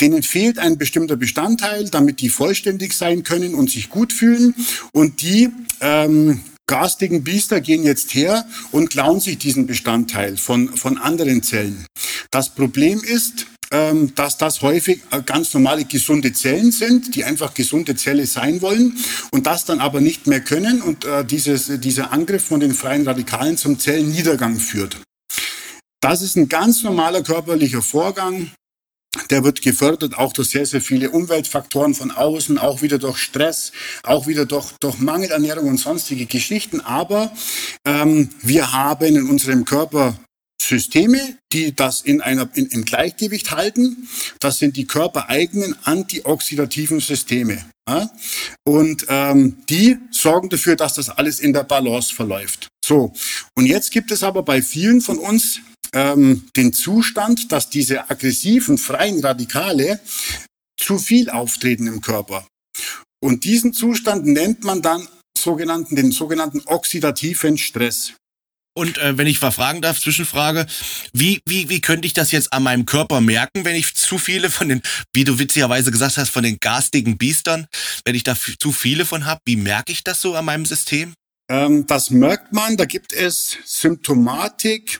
Denen 0.00 0.22
fehlt 0.22 0.58
ein 0.58 0.76
bestimmter 0.76 1.16
Bestandteil, 1.16 1.88
damit 1.88 2.20
die 2.20 2.28
vollständig 2.28 2.92
sein 2.92 3.22
können 3.22 3.54
und 3.54 3.70
sich 3.70 3.88
gut 3.88 4.12
fühlen. 4.12 4.54
Und 4.92 5.22
die 5.22 5.50
ähm, 5.80 6.40
garstigen 6.66 7.22
Biester 7.22 7.60
gehen 7.60 7.84
jetzt 7.84 8.14
her 8.14 8.44
und 8.72 8.90
klauen 8.90 9.20
sich 9.20 9.38
diesen 9.38 9.66
Bestandteil 9.66 10.36
von, 10.36 10.76
von 10.76 10.98
anderen 10.98 11.42
Zellen. 11.42 11.86
Das 12.30 12.54
Problem 12.54 13.02
ist, 13.02 13.46
ähm, 13.72 14.14
dass 14.14 14.38
das 14.38 14.62
häufig 14.62 15.02
äh, 15.10 15.22
ganz 15.22 15.52
normale 15.54 15.84
gesunde 15.84 16.32
Zellen 16.32 16.70
sind, 16.70 17.16
die 17.16 17.24
einfach 17.24 17.54
gesunde 17.54 17.96
Zelle 17.96 18.26
sein 18.26 18.62
wollen 18.62 18.96
und 19.32 19.46
das 19.46 19.64
dann 19.64 19.80
aber 19.80 20.00
nicht 20.00 20.26
mehr 20.26 20.40
können 20.40 20.82
und 20.82 21.04
äh, 21.04 21.24
dieses, 21.24 21.80
dieser 21.80 22.12
Angriff 22.12 22.44
von 22.44 22.60
den 22.60 22.74
freien 22.74 23.06
Radikalen 23.06 23.56
zum 23.56 23.78
Zellenniedergang 23.78 24.58
führt. 24.58 24.98
Das 26.00 26.22
ist 26.22 26.36
ein 26.36 26.48
ganz 26.48 26.84
normaler 26.84 27.22
körperlicher 27.22 27.82
Vorgang, 27.82 28.52
der 29.30 29.44
wird 29.44 29.62
gefördert 29.62 30.18
auch 30.18 30.32
durch 30.32 30.50
sehr, 30.50 30.66
sehr 30.66 30.80
viele 30.80 31.10
Umweltfaktoren 31.10 31.94
von 31.94 32.10
außen, 32.10 32.58
auch 32.58 32.82
wieder 32.82 32.98
durch 32.98 33.18
Stress, 33.18 33.72
auch 34.02 34.26
wieder 34.26 34.46
durch, 34.46 34.72
durch 34.80 34.98
Mangelernährung 34.98 35.68
und 35.68 35.78
sonstige 35.78 36.26
Geschichten. 36.26 36.80
Aber 36.80 37.32
ähm, 37.84 38.30
wir 38.42 38.72
haben 38.72 39.16
in 39.16 39.28
unserem 39.28 39.64
Körper 39.64 40.18
Systeme, 40.60 41.38
die 41.52 41.74
das 41.74 42.02
in 42.02 42.20
einer 42.20 42.48
in, 42.54 42.66
im 42.66 42.84
Gleichgewicht 42.84 43.50
halten. 43.50 44.08
Das 44.40 44.58
sind 44.58 44.76
die 44.76 44.86
körpereigenen 44.86 45.76
antioxidativen 45.84 47.00
Systeme. 47.00 47.64
Ja? 47.88 48.10
Und 48.64 49.06
ähm, 49.08 49.58
die 49.68 49.98
sorgen 50.10 50.48
dafür, 50.48 50.76
dass 50.76 50.94
das 50.94 51.08
alles 51.08 51.40
in 51.40 51.52
der 51.52 51.64
Balance 51.64 52.14
verläuft. 52.14 52.68
So, 52.84 53.12
und 53.54 53.66
jetzt 53.66 53.90
gibt 53.90 54.10
es 54.10 54.22
aber 54.22 54.42
bei 54.42 54.62
vielen 54.62 55.00
von 55.00 55.18
uns 55.18 55.60
ähm, 55.92 56.48
den 56.56 56.72
Zustand, 56.72 57.52
dass 57.52 57.70
diese 57.70 58.10
aggressiven 58.10 58.78
freien 58.78 59.20
Radikale 59.20 60.00
zu 60.78 60.98
viel 60.98 61.30
auftreten 61.30 61.86
im 61.86 62.00
Körper. 62.00 62.46
Und 63.20 63.44
diesen 63.44 63.72
Zustand 63.72 64.26
nennt 64.26 64.64
man 64.64 64.82
dann 64.82 65.08
sogenannten, 65.36 65.96
den 65.96 66.12
sogenannten 66.12 66.62
oxidativen 66.66 67.58
Stress. 67.58 68.12
Und 68.76 68.98
äh, 68.98 69.16
wenn 69.16 69.26
ich 69.26 69.40
mal 69.40 69.52
fragen 69.52 69.80
darf, 69.80 69.98
Zwischenfrage, 69.98 70.66
wie, 71.14 71.40
wie, 71.46 71.70
wie 71.70 71.80
könnte 71.80 72.06
ich 72.06 72.12
das 72.12 72.30
jetzt 72.30 72.52
an 72.52 72.62
meinem 72.62 72.84
Körper 72.84 73.22
merken, 73.22 73.64
wenn 73.64 73.74
ich 73.74 73.94
zu 73.94 74.18
viele 74.18 74.50
von 74.50 74.68
den, 74.68 74.82
wie 75.14 75.24
du 75.24 75.38
witzigerweise 75.38 75.90
gesagt 75.90 76.18
hast, 76.18 76.28
von 76.28 76.42
den 76.42 76.58
garstigen 76.60 77.16
Biestern, 77.16 77.66
wenn 78.04 78.14
ich 78.14 78.22
da 78.22 78.36
zu 78.36 78.72
viele 78.72 79.06
von 79.06 79.24
habe, 79.24 79.40
wie 79.46 79.56
merke 79.56 79.92
ich 79.92 80.04
das 80.04 80.20
so 80.20 80.34
an 80.34 80.44
meinem 80.44 80.66
System? 80.66 81.14
Ähm, 81.50 81.86
das 81.86 82.10
merkt 82.10 82.52
man, 82.52 82.76
da 82.76 82.84
gibt 82.84 83.14
es 83.14 83.56
Symptomatik, 83.64 84.98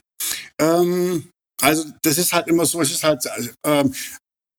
ähm, 0.59 1.29
also 1.61 1.85
das 2.01 2.17
ist 2.17 2.33
halt 2.33 2.47
immer 2.47 2.65
so, 2.65 2.81
es 2.81 2.91
ist 2.91 3.03
halt 3.03 3.23
ähm, 3.65 3.93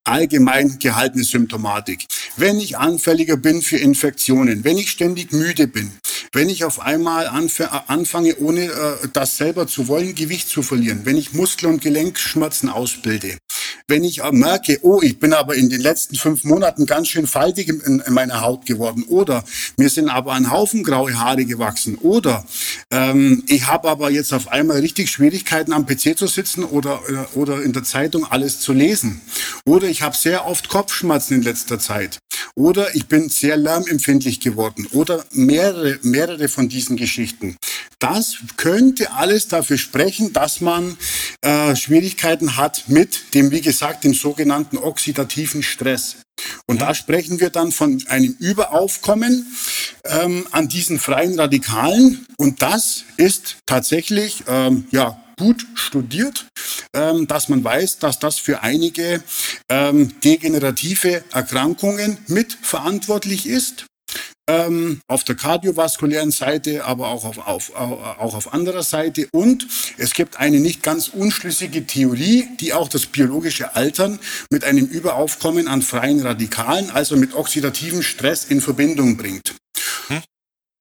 allgemein 0.05 0.78
gehaltene 0.78 1.25
Symptomatik. 1.25 2.07
Wenn 2.37 2.59
ich 2.59 2.78
anfälliger 2.78 3.37
bin 3.37 3.62
für 3.62 3.76
Infektionen, 3.76 4.64
wenn 4.64 4.78
ich 4.78 4.90
ständig 4.90 5.33
müde 5.33 5.69
bin, 5.69 5.93
wenn 6.33 6.49
ich 6.49 6.64
auf 6.64 6.81
einmal 6.81 7.26
anfange, 7.26 8.37
ohne 8.37 8.64
äh, 8.64 9.09
das 9.12 9.37
selber 9.37 9.67
zu 9.67 9.88
wollen, 9.88 10.14
Gewicht 10.14 10.49
zu 10.49 10.62
verlieren, 10.62 11.00
wenn 11.05 11.17
ich 11.17 11.33
Muskel- 11.33 11.69
und 11.69 11.83
Gelenkschmerzen 11.83 12.69
ausbilde, 12.69 13.38
wenn 13.88 14.04
ich 14.04 14.23
merke, 14.33 14.78
oh, 14.83 15.00
ich 15.02 15.18
bin 15.18 15.33
aber 15.33 15.54
in 15.54 15.71
den 15.71 15.80
letzten 15.80 16.14
fünf 16.14 16.45
Monaten 16.45 16.85
ganz 16.85 17.09
schön 17.09 17.26
faltig 17.26 17.68
in, 17.71 18.00
in 18.00 18.12
meiner 18.12 18.42
Haut 18.42 18.66
geworden 18.66 19.02
oder 19.09 19.42
mir 19.78 19.88
sind 19.88 20.11
aber 20.11 20.35
ein 20.35 20.50
Haufen 20.50 20.85
graue 20.85 21.18
Haare 21.18 21.47
gewachsen 21.47 21.97
oder 21.97 22.45
ähm, 22.90 23.45
ich 23.49 23.66
habe 23.66 23.88
aber 23.88 24.11
jetzt 24.11 24.35
auf 24.35 24.49
einmal 24.49 24.80
richtig 24.80 25.11
Schwierigkeiten 25.11 25.73
am 25.73 25.87
PC 25.87 26.18
zu 26.18 26.26
sitzen 26.26 26.64
oder, 26.64 27.00
äh, 27.09 27.37
oder 27.38 27.62
in 27.62 27.73
der 27.73 27.83
Zeitung 27.83 28.26
alles 28.26 28.61
zu 28.61 28.75
lesen 28.75 29.23
oder 29.64 29.88
ich 29.88 30.02
habe 30.02 30.14
sehr 30.14 30.47
oft 30.47 30.68
Kopfschmerzen 30.68 31.37
in 31.37 31.42
letzter 31.42 31.78
Zeit 31.78 32.18
oder 32.54 32.95
ich 32.95 33.07
bin 33.07 33.30
sehr 33.30 33.57
lärmempfindlich 33.57 34.40
geworden 34.40 34.87
oder 34.92 35.25
mehrere, 35.33 35.99
mehrere 36.02 36.49
von 36.49 36.68
diesen 36.68 36.97
Geschichten. 36.97 37.57
Das 38.00 38.37
könnte 38.57 39.12
alles 39.12 39.49
dafür 39.49 39.78
sprechen, 39.78 40.33
dass 40.33 40.61
man 40.61 40.97
äh, 41.40 41.75
Schwierigkeiten 41.75 42.57
hat 42.57 42.85
mit 42.88 43.35
dem, 43.35 43.50
wie 43.50 43.61
gesagt, 43.61 43.77
dem 44.04 44.14
sogenannten 44.14 44.78
oxidativen 44.78 45.62
Stress. 45.62 46.16
Und 46.66 46.80
da 46.80 46.94
sprechen 46.94 47.40
wir 47.40 47.50
dann 47.50 47.73
von 47.73 48.02
einem 48.08 48.37
Überaufkommen 48.38 49.47
ähm, 50.04 50.47
an 50.52 50.68
diesen 50.68 50.99
freien 50.99 51.38
Radikalen. 51.38 52.26
Und 52.37 52.62
das 52.62 53.04
ist 53.16 53.56
tatsächlich 53.66 54.44
ähm, 54.47 54.87
ja 54.90 55.20
gut 55.38 55.64
studiert, 55.75 56.47
ähm, 56.94 57.26
dass 57.26 57.49
man 57.49 57.62
weiß, 57.62 57.99
dass 57.99 58.18
das 58.18 58.38
für 58.38 58.62
einige 58.62 59.23
ähm, 59.68 60.20
degenerative 60.20 61.25
Erkrankungen 61.32 62.18
mitverantwortlich 62.26 63.47
ist 63.47 63.88
ähm, 64.49 65.00
auf 65.07 65.25
der 65.25 65.37
kardiovaskulären 65.37 66.31
Seite, 66.31 66.85
aber 66.85 67.09
auch 67.09 67.25
auf, 67.25 67.38
auf, 67.38 67.75
auch 67.75 68.35
auf 68.35 68.52
anderer 68.52 68.83
Seite. 68.83 69.28
Und 69.33 69.69
es 69.99 70.12
gibt 70.12 70.38
eine 70.38 70.59
nicht 70.59 70.83
ganz 70.83 71.09
unschlüssige 71.09 71.87
Theorie, 71.87 72.49
die 72.59 72.73
auch 72.73 72.88
das 72.88 73.07
biologische 73.07 73.76
Altern 73.76 74.19
mit 74.50 74.64
einem 74.64 74.87
Überaufkommen 74.87 75.69
an 75.69 75.83
freien 75.83 76.21
Radikalen, 76.21 76.90
also 76.90 77.17
mit 77.17 77.35
oxidativem 77.35 78.02
Stress 78.02 78.47
in 78.47 78.61
Verbindung 78.61 79.17
bringt. 79.17 79.55
Hm? 80.09 80.23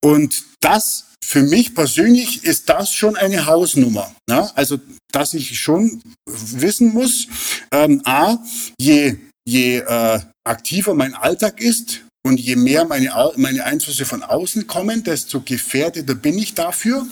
Und 0.02 0.42
das 0.60 1.04
für 1.22 1.42
mich 1.42 1.74
persönlich 1.74 2.44
ist 2.44 2.70
das 2.70 2.94
schon 2.94 3.16
eine 3.16 3.44
Hausnummer. 3.44 4.14
Ja? 4.30 4.50
Also, 4.54 4.78
dass 5.12 5.34
ich 5.34 5.60
schon 5.60 6.00
wissen 6.26 6.94
muss, 6.94 7.28
ähm, 7.70 8.00
a, 8.04 8.38
je, 8.80 9.16
je 9.46 9.78
äh, 9.78 10.20
aktiver 10.44 10.94
mein 10.94 11.14
Alltag 11.14 11.60
ist, 11.60 12.00
und 12.28 12.38
je 12.38 12.56
mehr 12.56 12.84
meine, 12.84 13.10
meine 13.36 13.64
Einflüsse 13.64 14.04
von 14.04 14.22
außen 14.22 14.66
kommen, 14.66 15.02
desto 15.02 15.40
gefährdeter 15.40 16.14
bin 16.14 16.38
ich 16.38 16.54
dafür. 16.54 17.06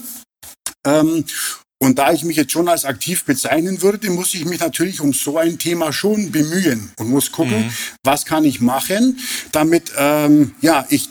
Ähm, 0.86 1.24
und 1.78 1.98
da 1.98 2.12
ich 2.12 2.22
mich 2.22 2.36
jetzt 2.36 2.52
schon 2.52 2.68
als 2.68 2.84
aktiv 2.84 3.24
bezeichnen 3.24 3.80
würde, 3.82 4.10
muss 4.10 4.34
ich 4.34 4.44
mich 4.44 4.60
natürlich 4.60 5.00
um 5.00 5.12
so 5.12 5.38
ein 5.38 5.58
Thema 5.58 5.92
schon 5.92 6.30
bemühen 6.32 6.92
und 6.98 7.08
muss 7.08 7.32
gucken, 7.32 7.66
mhm. 7.66 7.72
was 8.02 8.24
kann 8.24 8.44
ich 8.44 8.60
machen, 8.60 9.18
damit 9.52 9.92
ähm, 9.96 10.54
ja 10.60 10.86
ich 10.90 11.08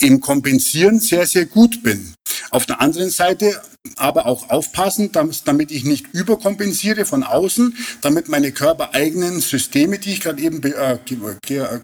im 0.00 0.20
Kompensieren 0.20 1.00
sehr, 1.00 1.26
sehr 1.26 1.46
gut 1.46 1.82
bin. 1.82 2.14
Auf 2.50 2.66
der 2.66 2.80
anderen 2.80 3.10
Seite 3.10 3.60
aber 3.96 4.26
auch 4.26 4.50
aufpassen, 4.50 5.10
damit 5.12 5.70
ich 5.70 5.84
nicht 5.84 6.06
überkompensiere 6.12 7.04
von 7.04 7.22
außen, 7.22 7.76
damit 8.02 8.28
meine 8.28 8.52
körpereigenen 8.52 9.40
Systeme, 9.40 9.98
die 9.98 10.12
ich 10.12 10.20
gerade 10.20 10.40
eben 10.42 10.62
äh, 10.62 10.98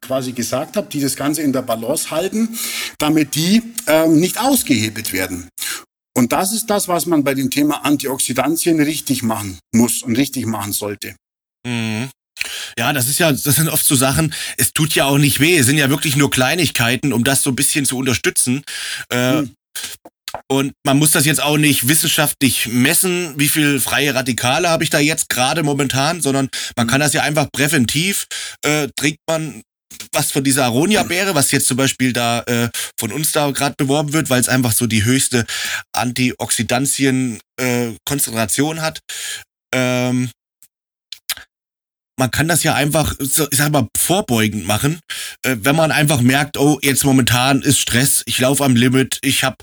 quasi 0.00 0.32
gesagt 0.32 0.76
habe, 0.76 0.88
die 0.88 1.00
das 1.00 1.16
Ganze 1.16 1.42
in 1.42 1.52
der 1.52 1.62
Balance 1.62 2.10
halten, 2.10 2.58
damit 2.98 3.34
die 3.34 3.62
ähm, 3.86 4.20
nicht 4.20 4.38
ausgehebelt 4.38 5.12
werden. 5.12 5.48
Und 6.14 6.32
das 6.32 6.52
ist 6.52 6.66
das, 6.66 6.88
was 6.88 7.06
man 7.06 7.24
bei 7.24 7.34
dem 7.34 7.50
Thema 7.50 7.84
Antioxidantien 7.84 8.80
richtig 8.80 9.22
machen 9.22 9.58
muss 9.74 10.02
und 10.02 10.16
richtig 10.16 10.46
machen 10.46 10.72
sollte. 10.72 11.14
Mhm. 11.66 12.10
Ja, 12.78 12.92
das 12.92 13.08
ist 13.08 13.18
ja, 13.18 13.32
das 13.32 13.42
sind 13.42 13.68
oft 13.68 13.84
so 13.84 13.94
Sachen, 13.94 14.34
es 14.56 14.72
tut 14.72 14.94
ja 14.94 15.04
auch 15.04 15.18
nicht 15.18 15.40
weh, 15.40 15.58
es 15.58 15.66
sind 15.66 15.78
ja 15.78 15.90
wirklich 15.90 16.16
nur 16.16 16.30
Kleinigkeiten, 16.30 17.12
um 17.12 17.24
das 17.24 17.42
so 17.42 17.50
ein 17.50 17.56
bisschen 17.56 17.84
zu 17.84 17.96
unterstützen. 17.96 18.64
Äh, 19.10 19.38
hm. 19.38 19.54
Und 20.48 20.72
man 20.84 20.98
muss 20.98 21.10
das 21.10 21.26
jetzt 21.26 21.42
auch 21.42 21.58
nicht 21.58 21.88
wissenschaftlich 21.88 22.68
messen, 22.68 23.38
wie 23.38 23.48
viel 23.48 23.80
freie 23.80 24.14
Radikale 24.14 24.70
habe 24.70 24.84
ich 24.84 24.90
da 24.90 24.98
jetzt 24.98 25.28
gerade 25.28 25.62
momentan, 25.62 26.20
sondern 26.20 26.48
man 26.76 26.86
kann 26.86 27.00
das 27.00 27.12
ja 27.12 27.22
einfach 27.22 27.48
präventiv, 27.52 28.26
äh, 28.64 28.88
trinkt 28.96 29.20
man 29.28 29.62
was 30.12 30.32
von 30.32 30.44
dieser 30.44 30.64
Aronia-Beere, 30.64 31.34
was 31.34 31.50
jetzt 31.50 31.66
zum 31.66 31.76
Beispiel 31.76 32.12
da 32.12 32.42
äh, 32.42 32.68
von 32.98 33.10
uns 33.12 33.32
da 33.32 33.50
gerade 33.50 33.74
beworben 33.76 34.12
wird, 34.12 34.30
weil 34.30 34.40
es 34.40 34.48
einfach 34.48 34.72
so 34.72 34.86
die 34.86 35.04
höchste 35.04 35.44
Antioxidantien-Konzentration 35.92 38.78
äh, 38.78 38.80
hat. 38.80 39.00
Ähm, 39.74 40.30
man 42.22 42.30
kann 42.30 42.46
das 42.46 42.62
ja 42.62 42.76
einfach, 42.76 43.16
ich 43.18 43.32
sag 43.34 43.72
mal, 43.72 43.88
vorbeugend 43.98 44.64
machen, 44.64 45.00
äh, 45.42 45.56
wenn 45.58 45.74
man 45.74 45.90
einfach 45.90 46.20
merkt, 46.20 46.56
oh, 46.56 46.78
jetzt 46.80 47.04
momentan 47.04 47.62
ist 47.62 47.80
Stress, 47.80 48.22
ich 48.26 48.38
laufe 48.38 48.64
am 48.64 48.76
Limit, 48.76 49.18
ich 49.22 49.42
habe 49.42 49.56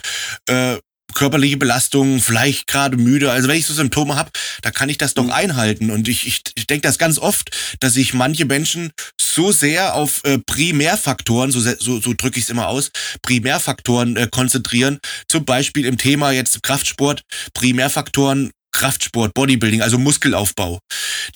äh, 0.50 0.76
körperliche 1.14 1.56
Belastungen, 1.56 2.20
vielleicht 2.20 2.68
gerade 2.68 2.98
müde. 2.98 3.32
Also 3.32 3.48
wenn 3.48 3.56
ich 3.56 3.66
so 3.66 3.74
Symptome 3.74 4.18
habe, 4.18 4.32
da 4.62 4.72
kann 4.72 4.90
ich 4.90 4.98
das 4.98 5.14
doch 5.14 5.24
mhm. 5.24 5.32
einhalten. 5.32 5.90
Und 5.90 6.10
ich, 6.10 6.28
ich, 6.28 6.42
ich 6.56 6.68
denke 6.68 6.86
das 6.86 6.98
ganz 6.98 7.18
oft, 7.18 7.50
dass 7.80 7.94
sich 7.94 8.14
manche 8.14 8.44
Menschen 8.44 8.92
so 9.22 9.54
sehr 9.54 9.96
auf 9.96 10.20
äh, 10.26 10.38
Primärfaktoren, 10.40 11.52
so, 11.52 11.62
so, 11.62 12.02
so 12.02 12.14
drücke 12.14 12.40
ich 12.40 12.44
es 12.44 12.50
immer 12.50 12.68
aus, 12.68 12.92
Primärfaktoren 13.22 14.18
äh, 14.18 14.28
konzentrieren. 14.30 15.00
Zum 15.30 15.46
Beispiel 15.46 15.86
im 15.86 15.98
Thema 15.98 16.32
jetzt 16.32 16.62
Kraftsport, 16.62 17.22
Primärfaktoren 17.54 18.52
Kraftsport, 18.72 19.34
Bodybuilding, 19.34 19.82
also 19.82 19.98
Muskelaufbau. 19.98 20.80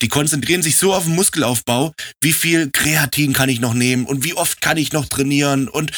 Die 0.01 0.07
konzentrieren 0.07 0.61
sich 0.61 0.77
so 0.77 0.93
auf 0.93 1.03
den 1.05 1.15
Muskelaufbau, 1.15 1.93
wie 2.21 2.33
viel 2.33 2.71
Kreatin 2.71 3.33
kann 3.33 3.49
ich 3.49 3.59
noch 3.59 3.73
nehmen 3.73 4.05
und 4.05 4.23
wie 4.23 4.33
oft 4.33 4.61
kann 4.61 4.77
ich 4.77 4.93
noch 4.93 5.05
trainieren 5.07 5.67
und 5.67 5.91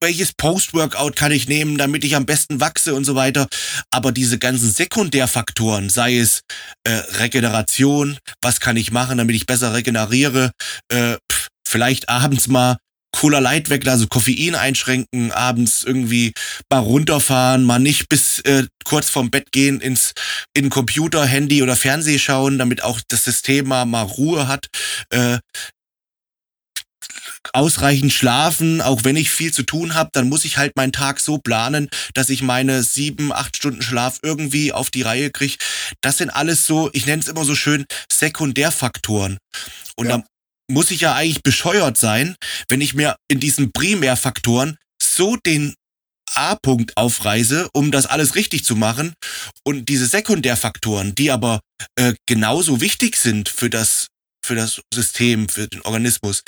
welches 0.00 0.32
Post-Workout 0.32 1.16
kann 1.16 1.32
ich 1.32 1.48
nehmen, 1.48 1.78
damit 1.78 2.04
ich 2.04 2.16
am 2.16 2.26
besten 2.26 2.60
wachse 2.60 2.94
und 2.94 3.04
so 3.04 3.14
weiter. 3.14 3.46
Aber 3.90 4.12
diese 4.12 4.38
ganzen 4.38 4.70
Sekundärfaktoren, 4.70 5.90
sei 5.90 6.18
es 6.18 6.42
äh, 6.84 6.92
Regeneration, 7.18 8.18
was 8.42 8.60
kann 8.60 8.76
ich 8.76 8.92
machen, 8.92 9.18
damit 9.18 9.36
ich 9.36 9.46
besser 9.46 9.74
regeneriere, 9.74 10.52
äh, 10.88 11.16
vielleicht 11.66 12.08
abends 12.08 12.48
mal 12.48 12.76
Cola 13.12 13.38
Light 13.38 13.70
weg, 13.70 13.86
also 13.88 14.06
Koffein 14.08 14.54
einschränken, 14.54 15.32
abends 15.32 15.84
irgendwie 15.84 16.32
mal 16.70 16.80
runterfahren, 16.80 17.64
mal 17.64 17.78
nicht 17.78 18.08
bis 18.08 18.40
äh, 18.40 18.64
kurz 18.84 19.08
vorm 19.08 19.30
Bett 19.30 19.52
gehen 19.52 19.80
ins 19.80 20.12
in 20.54 20.68
Computer, 20.68 21.24
Handy 21.24 21.62
oder 21.62 21.76
Fernseh 21.76 22.18
schauen, 22.18 22.58
damit 22.58 22.82
auch 22.82 23.00
das 23.08 23.24
System 23.24 23.68
mal, 23.68 23.86
mal 23.86 24.02
Ruhe 24.02 24.48
hat. 24.48 24.66
Äh, 25.10 25.38
ausreichend 27.52 28.12
schlafen, 28.12 28.80
auch 28.80 29.04
wenn 29.04 29.16
ich 29.16 29.30
viel 29.30 29.52
zu 29.52 29.62
tun 29.62 29.94
habe, 29.94 30.10
dann 30.12 30.28
muss 30.28 30.44
ich 30.44 30.56
halt 30.56 30.76
meinen 30.76 30.92
Tag 30.92 31.20
so 31.20 31.38
planen, 31.38 31.88
dass 32.14 32.28
ich 32.28 32.42
meine 32.42 32.82
sieben, 32.82 33.32
acht 33.32 33.56
Stunden 33.56 33.82
Schlaf 33.82 34.18
irgendwie 34.22 34.72
auf 34.72 34.90
die 34.90 35.02
Reihe 35.02 35.30
kriege. 35.30 35.56
Das 36.00 36.18
sind 36.18 36.30
alles 36.30 36.66
so, 36.66 36.90
ich 36.92 37.06
nenne 37.06 37.22
es 37.22 37.28
immer 37.28 37.44
so 37.44 37.54
schön, 37.54 37.84
Sekundärfaktoren. 38.10 39.38
Und 39.96 40.08
ja. 40.08 40.18
da 40.18 40.24
muss 40.70 40.90
ich 40.90 41.02
ja 41.02 41.14
eigentlich 41.14 41.42
bescheuert 41.42 41.96
sein, 41.96 42.36
wenn 42.68 42.80
ich 42.80 42.94
mir 42.94 43.16
in 43.28 43.40
diesen 43.40 43.72
Primärfaktoren 43.72 44.78
so 45.00 45.36
den 45.36 45.74
A-Punkt 46.34 46.96
aufreise, 46.96 47.68
um 47.72 47.90
das 47.90 48.06
alles 48.06 48.34
richtig 48.34 48.64
zu 48.64 48.76
machen. 48.76 49.14
Und 49.64 49.88
diese 49.88 50.06
Sekundärfaktoren, 50.06 51.14
die 51.14 51.30
aber 51.30 51.60
äh, 51.96 52.14
genauso 52.26 52.80
wichtig 52.80 53.16
sind 53.16 53.48
für 53.48 53.70
das, 53.70 54.08
für 54.44 54.54
das 54.54 54.80
System, 54.92 55.48
für 55.48 55.68
den 55.68 55.82
Organismus, 55.82 56.42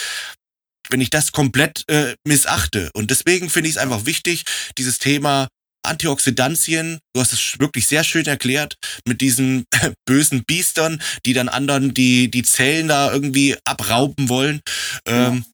wenn 0.91 1.01
ich 1.01 1.11
das 1.11 1.33
komplett 1.33 1.85
äh, 1.89 2.15
missachte. 2.27 2.91
Und 2.95 3.11
deswegen 3.11 3.51
finde 3.51 3.69
ich 3.69 3.77
es 3.77 3.83
einfach 3.83 4.07
wichtig, 4.07 4.45
dieses 4.77 4.99
Thema 4.99 5.49
Antioxidantien, 5.88 6.99
du 7.14 7.21
hast 7.21 7.33
es 7.33 7.59
wirklich 7.59 7.87
sehr 7.87 8.04
schön 8.04 8.26
erklärt, 8.26 8.76
mit 9.07 9.21
diesen 9.21 9.64
bösen 10.07 10.45
Biestern, 10.45 11.02
die 11.26 11.33
dann 11.33 11.49
anderen 11.49 11.95
die, 11.95 12.30
die 12.30 12.42
Zellen 12.42 12.88
da 12.88 13.12
irgendwie 13.12 13.57
abrauben 13.64 14.28
wollen. 14.28 14.61
Ähm, 15.07 15.45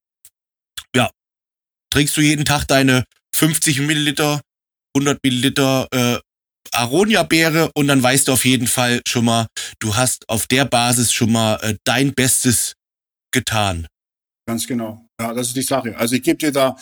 ja. 0.95 1.11
Trinkst 1.91 2.17
du 2.17 2.21
jeden 2.21 2.45
Tag 2.45 2.67
deine 2.67 3.05
50 3.35 3.81
Milliliter, 3.81 4.41
100 4.97 5.19
Milliliter 5.23 5.89
äh, 5.93 6.19
Aronia-Beere 6.73 7.71
und 7.75 7.89
dann 7.89 8.03
weißt 8.03 8.29
du 8.29 8.33
auf 8.33 8.45
jeden 8.45 8.67
Fall 8.67 9.01
schon 9.07 9.25
mal, 9.25 9.47
du 9.79 9.97
hast 9.97 10.29
auf 10.29 10.47
der 10.47 10.65
Basis 10.65 11.13
schon 11.13 11.33
mal 11.33 11.57
äh, 11.63 11.77
dein 11.85 12.15
Bestes 12.15 12.75
getan. 13.33 13.87
Ganz 14.47 14.67
genau. 14.67 15.07
Ja, 15.21 15.33
das 15.33 15.49
ist 15.49 15.57
die 15.57 15.63
Sache. 15.63 15.97
Also 15.97 16.17
ich 16.17 16.23
gebe 16.23 16.39
dir 16.39 16.53
da 16.53 16.77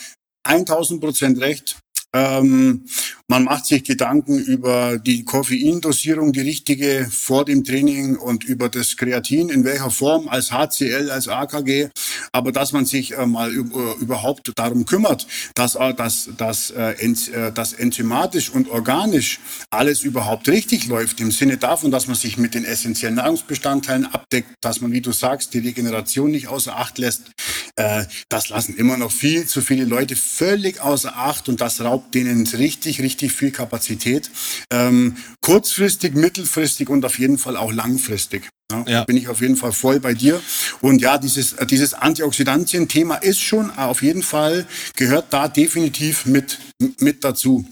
1000 0.44 1.00
Prozent 1.00 1.40
recht. 1.40 1.78
Ähm, 2.14 2.84
man 3.26 3.44
macht 3.44 3.64
sich 3.64 3.84
Gedanken 3.84 4.38
über 4.38 4.98
die 4.98 5.24
Koffeindosierung, 5.24 6.32
die 6.32 6.42
richtige 6.42 7.08
vor 7.10 7.46
dem 7.46 7.64
Training 7.64 8.16
und 8.16 8.44
über 8.44 8.68
das 8.68 8.98
Kreatin, 8.98 9.48
in 9.48 9.64
welcher 9.64 9.90
Form, 9.90 10.28
als 10.28 10.52
HCl, 10.52 11.10
als 11.10 11.28
AKG. 11.28 11.88
Aber 12.32 12.52
dass 12.52 12.72
man 12.72 12.84
sich 12.84 13.16
äh, 13.16 13.24
mal 13.24 13.50
überhaupt 13.50 14.52
darum 14.56 14.84
kümmert, 14.84 15.26
dass, 15.54 15.74
äh, 15.76 15.94
dass, 15.94 16.28
dass, 16.36 16.70
äh, 16.70 16.90
äh, 16.90 17.52
dass 17.52 17.72
enzymatisch 17.72 18.50
und 18.50 18.68
organisch 18.68 19.40
alles 19.70 20.02
überhaupt 20.02 20.48
richtig 20.48 20.86
läuft, 20.88 21.20
im 21.20 21.30
Sinne 21.30 21.56
davon, 21.56 21.90
dass 21.90 22.06
man 22.06 22.16
sich 22.16 22.36
mit 22.36 22.54
den 22.54 22.64
essentiellen 22.64 23.16
Nahrungsbestandteilen 23.16 24.06
abdeckt, 24.06 24.50
dass 24.60 24.82
man, 24.82 24.92
wie 24.92 25.00
du 25.00 25.12
sagst, 25.12 25.54
die 25.54 25.60
Regeneration 25.60 26.30
nicht 26.30 26.48
außer 26.48 26.76
Acht 26.76 26.98
lässt, 26.98 27.30
äh, 27.76 28.04
das 28.28 28.50
lassen 28.50 28.76
immer 28.76 28.98
noch 28.98 29.10
viel 29.10 29.46
zu 29.46 29.62
viele 29.62 29.84
Leute 29.84 30.16
völlig 30.16 30.80
außer 30.80 31.16
Acht 31.16 31.48
und 31.48 31.60
das 31.60 31.80
raubt 32.02 32.14
denen 32.14 32.46
richtig, 32.46 33.00
richtig 33.00 33.32
viel 33.32 33.50
Kapazität. 33.50 34.30
Ähm, 34.72 35.16
kurzfristig, 35.40 36.14
mittelfristig 36.14 36.88
und 36.88 37.04
auf 37.04 37.18
jeden 37.18 37.38
Fall 37.38 37.56
auch 37.56 37.72
langfristig. 37.72 38.48
Ja, 38.70 38.84
ja. 38.86 39.04
Bin 39.04 39.16
ich 39.16 39.28
auf 39.28 39.40
jeden 39.40 39.56
Fall 39.56 39.72
voll 39.72 40.00
bei 40.00 40.14
dir. 40.14 40.40
Und 40.80 41.00
ja, 41.00 41.18
dieses, 41.18 41.56
dieses 41.70 41.94
Antioxidantien-Thema 41.94 43.16
ist 43.16 43.40
schon 43.40 43.70
auf 43.70 44.02
jeden 44.02 44.22
Fall, 44.22 44.66
gehört 44.96 45.26
da 45.30 45.48
definitiv 45.48 46.26
mit, 46.26 46.58
mit 46.98 47.22
dazu. 47.22 47.66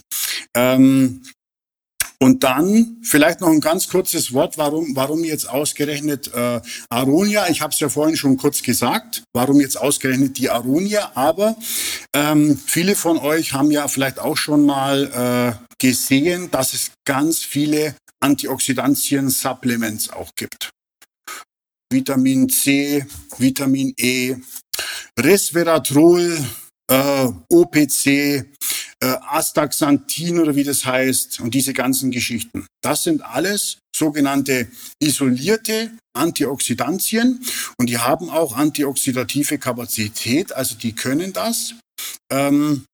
Ähm, 0.55 1.23
und 2.23 2.45
dann 2.45 2.99
vielleicht 3.03 3.41
noch 3.41 3.49
ein 3.49 3.61
ganz 3.61 3.89
kurzes 3.89 4.33
Wort, 4.33 4.59
warum, 4.59 4.95
warum 4.95 5.25
jetzt 5.25 5.49
ausgerechnet 5.49 6.33
äh, 6.35 6.61
Aronia. 6.91 7.49
Ich 7.49 7.63
habe 7.63 7.73
es 7.73 7.81
ja 7.81 7.89
vorhin 7.89 8.17
schon 8.17 8.37
kurz 8.37 8.63
gesagt, 8.63 9.25
warum 9.33 9.61
jetzt 9.61 9.81
ausgerechnet 9.81 10.37
die 10.37 10.51
Aronia. 10.51 11.13
Aber 11.15 11.57
ähm, 12.15 12.61
viele 12.67 12.95
von 12.95 13.17
euch 13.17 13.55
haben 13.55 13.71
ja 13.71 13.89
vielleicht 13.89 14.19
auch 14.19 14.37
schon 14.37 14.67
mal 14.67 15.57
äh, 15.59 15.75
gesehen, 15.79 16.51
dass 16.51 16.75
es 16.75 16.93
ganz 17.07 17.39
viele 17.39 17.97
Antioxidantien-Supplements 18.23 20.11
auch 20.11 20.31
gibt. 20.37 20.71
Vitamin 21.91 22.51
C, 22.51 23.07
Vitamin 23.39 23.95
E, 23.97 24.37
Resveratrol, 25.19 26.45
äh, 26.91 27.29
OPC, 27.49 28.45
äh, 29.03 29.17
Astaxanthin 29.29 30.39
oder 30.39 30.55
wie 30.57 30.65
das 30.65 30.85
heißt 30.85 31.41
und 31.41 31.55
diese 31.55 31.73
ganzen 31.73 32.11
Geschichten. 32.11 32.67
Das 32.83 33.05
sind 33.05 33.23
alles 33.23 33.79
sogenannte 33.97 34.69
isolierte 35.03 35.91
Antioxidantien 36.15 37.41
und 37.79 37.89
die 37.89 37.99
haben 37.99 38.31
auch 38.31 38.57
antioxidative 38.57 39.59
Kapazität, 39.59 40.53
also 40.53 40.75
die 40.75 40.93
können 40.93 41.33
das. 41.33 41.75
Ähm, 42.31 42.85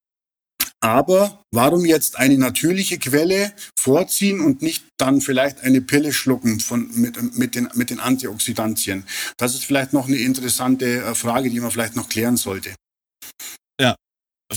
aber 0.79 1.41
warum 1.51 1.85
jetzt 1.85 2.17
eine 2.17 2.37
natürliche 2.37 2.99
Quelle 2.99 3.51
vorziehen 3.79 4.41
und 4.41 4.61
nicht 4.61 4.85
dann 4.97 5.21
vielleicht 5.21 5.61
eine 5.61 5.81
Pille 5.81 6.13
schlucken 6.13 6.59
von, 6.59 6.89
mit, 6.93 7.37
mit, 7.37 7.55
den, 7.55 7.69
mit 7.73 7.89
den 7.89 7.99
Antioxidantien? 7.99 9.03
Das 9.37 9.55
ist 9.55 9.65
vielleicht 9.65 9.93
noch 9.93 10.07
eine 10.07 10.17
interessante 10.17 11.03
äh, 11.03 11.15
Frage, 11.15 11.49
die 11.49 11.59
man 11.59 11.71
vielleicht 11.71 11.95
noch 11.95 12.09
klären 12.09 12.37
sollte. 12.37 12.75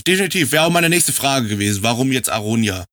Definitiv, 0.07 0.51
wäre 0.51 0.65
auch 0.65 0.69
meine 0.69 0.89
nächste 0.89 1.11
Frage 1.11 1.47
gewesen. 1.47 1.83
Warum 1.83 2.11
jetzt 2.11 2.29
Aronia? 2.29 2.85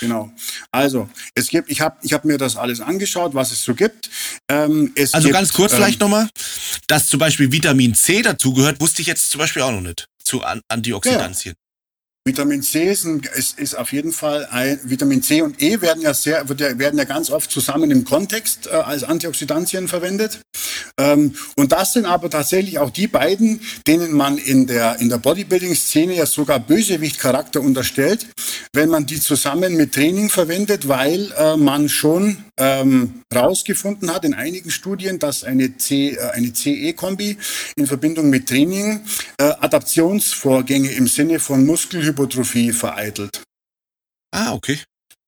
Genau. 0.00 0.32
Also, 0.70 1.08
es 1.34 1.48
gibt, 1.48 1.70
ich 1.70 1.80
habe 1.80 1.96
ich 2.02 2.12
hab 2.12 2.24
mir 2.24 2.38
das 2.38 2.56
alles 2.56 2.80
angeschaut, 2.80 3.34
was 3.34 3.52
es 3.52 3.62
so 3.62 3.74
gibt. 3.74 4.10
Ähm, 4.48 4.92
es 4.94 5.14
also 5.14 5.28
gibt, 5.28 5.34
ganz 5.34 5.52
kurz 5.52 5.72
ähm, 5.72 5.78
vielleicht 5.78 6.00
nochmal, 6.00 6.28
dass 6.86 7.08
zum 7.08 7.20
Beispiel 7.20 7.52
Vitamin 7.52 7.94
C 7.94 8.22
dazugehört, 8.22 8.80
wusste 8.80 9.02
ich 9.02 9.08
jetzt 9.08 9.30
zum 9.30 9.38
Beispiel 9.38 9.62
auch 9.62 9.72
noch 9.72 9.82
nicht. 9.82 10.06
Zu 10.24 10.42
Antioxidantien. 10.68 11.54
Vitamin 12.26 12.60
C 12.62 12.90
ist, 12.90 13.06
ein, 13.06 13.22
ist, 13.34 13.58
ist 13.58 13.74
auf 13.74 13.92
jeden 13.92 14.12
Fall 14.12 14.46
ein, 14.50 14.78
Vitamin 14.84 15.22
C 15.22 15.40
und 15.40 15.62
E 15.62 15.80
werden 15.80 16.02
ja 16.02 16.12
sehr 16.12 16.46
werden 16.50 16.98
ja 16.98 17.04
ganz 17.04 17.30
oft 17.30 17.50
zusammen 17.50 17.90
im 17.90 18.04
Kontext 18.04 18.66
äh, 18.66 18.72
als 18.72 19.04
Antioxidantien 19.04 19.88
verwendet. 19.88 20.40
Ähm, 20.98 21.34
und 21.56 21.72
das 21.72 21.94
sind 21.94 22.04
aber 22.04 22.28
tatsächlich 22.28 22.78
auch 22.78 22.90
die 22.90 23.06
beiden, 23.06 23.62
denen 23.86 24.12
man 24.12 24.36
in 24.36 24.66
der 24.66 25.00
in 25.00 25.08
der 25.08 25.16
Bodybuilding-Szene 25.16 26.14
ja 26.14 26.26
sogar 26.26 26.60
Bösewicht-Charakter 26.60 27.62
unterstellt, 27.62 28.26
wenn 28.74 28.90
man 28.90 29.06
die 29.06 29.18
zusammen 29.18 29.76
mit 29.76 29.94
Training 29.94 30.28
verwendet, 30.28 30.88
weil 30.88 31.32
äh, 31.38 31.56
man 31.56 31.88
schon 31.88 32.44
ähm, 32.58 33.22
hat 33.32 34.24
in 34.24 34.34
einigen 34.34 34.70
Studien, 34.70 35.18
dass 35.18 35.44
eine 35.44 35.78
C 35.78 36.10
äh, 36.10 36.30
eine 36.32 36.52
CE-Kombi 36.52 37.38
in 37.76 37.86
Verbindung 37.86 38.28
mit 38.28 38.46
Training 38.48 39.00
äh, 39.38 39.44
Adaptionsvorgänge 39.44 40.90
im 40.90 41.06
Sinne 41.06 41.40
von 41.40 41.64
Muskel 41.64 42.09
Hypertrophie 42.10 42.72
vereitelt. 42.72 43.42
Ah, 44.32 44.52
okay. 44.52 44.78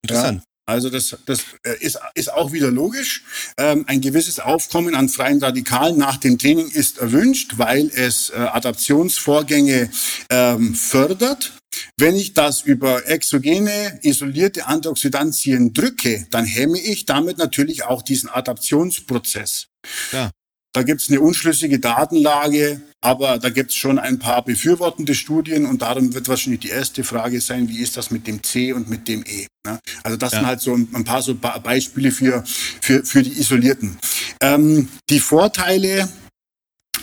Interessant. 0.03 0.39
Ja, 0.39 0.45
also 0.67 0.91
das, 0.91 1.17
das 1.27 1.45
äh, 1.65 1.77
ist, 1.81 1.99
ist 2.15 2.33
auch 2.33 2.53
wieder 2.53 2.71
logisch. 2.71 3.25
Ähm, 3.59 3.85
ein 3.89 4.01
gewisses 4.01 4.39
Aufkommen 4.39 4.95
an 4.95 5.09
freien 5.09 5.43
Radikalen 5.43 5.99
nach 5.99 6.19
dem 6.19 6.39
Training 6.39 6.71
ist 6.71 6.99
erwünscht, 6.99 7.55
weil 7.57 7.91
es 7.95 8.31
äh, 8.31 8.37
Adaptionsvorgänge 8.37 9.91
ähm, 10.31 10.75
fördert. 10.75 11.53
Wenn 11.97 12.15
ich 12.17 12.35
das 12.35 12.63
über 12.63 13.09
exogene, 13.09 13.99
isolierte 14.03 14.67
Antioxidantien 14.67 15.73
drücke, 15.73 16.27
dann 16.31 16.45
hemme 16.45 16.79
ich 16.79 17.07
damit 17.07 17.39
natürlich 17.39 17.85
auch 17.85 18.03
diesen 18.03 18.29
Adaptionsprozess. 18.29 19.69
Ja. 20.13 20.31
Da 20.75 20.83
gibt 20.83 21.03
es 21.03 21.09
eine 21.09 21.21
unschlüssige 21.21 21.79
Datenlage, 21.81 22.81
aber 23.05 23.39
da 23.39 23.51
gibt 23.51 23.71
es 23.71 23.77
schon 23.77 23.99
ein 23.99 24.21
paar 24.21 24.45
befürwortende 24.45 25.15
Studien 25.15 25.67
und 25.67 25.83
darum 25.83 26.15
wird 26.15 26.29
wahrscheinlich 26.29 26.61
die 26.61 26.69
erste 26.69 27.03
Frage 27.03 27.41
sein, 27.41 27.69
wie 27.69 27.81
ist 27.81 27.97
das 27.97 28.13
mit 28.13 28.29
dem 28.29 28.43
C 28.43 28.73
und 28.73 28.89
mit 28.89 29.09
dem 29.09 29.25
E? 29.27 29.47
Ne? 29.67 29.81
Also 30.05 30.17
das 30.17 30.33
ja. 30.33 30.39
sind 30.39 30.47
halt 30.47 30.61
so 30.61 30.75
ein, 30.75 31.05
paar 31.05 31.21
so 31.21 31.35
Beispiele 31.35 32.13
für, 32.13 32.45
für, 32.81 33.05
für 33.05 33.23
die 33.23 33.39
Isolierten. 33.39 33.99
Ähm, 34.41 34.89
die 35.11 35.19
Vorteile, 35.19 36.09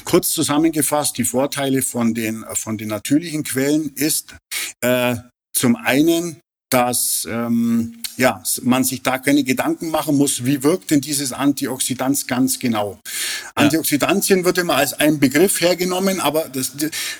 kurz 0.05 0.29
zusammengefasst, 0.31 1.17
die 1.17 1.25
Vorteile 1.25 1.81
von 1.81 2.13
den, 2.13 2.45
von 2.53 2.77
den 2.77 2.87
natürlichen 2.87 3.43
Quellen 3.43 3.91
ist 3.95 4.35
äh, 4.79 5.17
zum 5.53 5.75
einen, 5.75 6.39
dass 6.69 7.27
ähm, 7.29 8.01
ja, 8.19 8.43
man 8.63 8.83
sich 8.83 9.01
da 9.01 9.17
keine 9.17 9.45
Gedanken 9.45 9.91
machen 9.91 10.17
muss, 10.17 10.43
wie 10.43 10.61
wirkt 10.61 10.91
denn 10.91 10.99
dieses 10.99 11.31
Antioxidant 11.31 12.27
ganz 12.27 12.59
genau. 12.59 12.99
Ja. 13.05 13.63
Antioxidantien 13.63 14.43
wird 14.43 14.57
immer 14.57 14.75
als 14.75 14.91
ein 14.93 15.19
Begriff 15.19 15.61
hergenommen, 15.61 16.19
aber 16.19 16.49
das, 16.49 16.73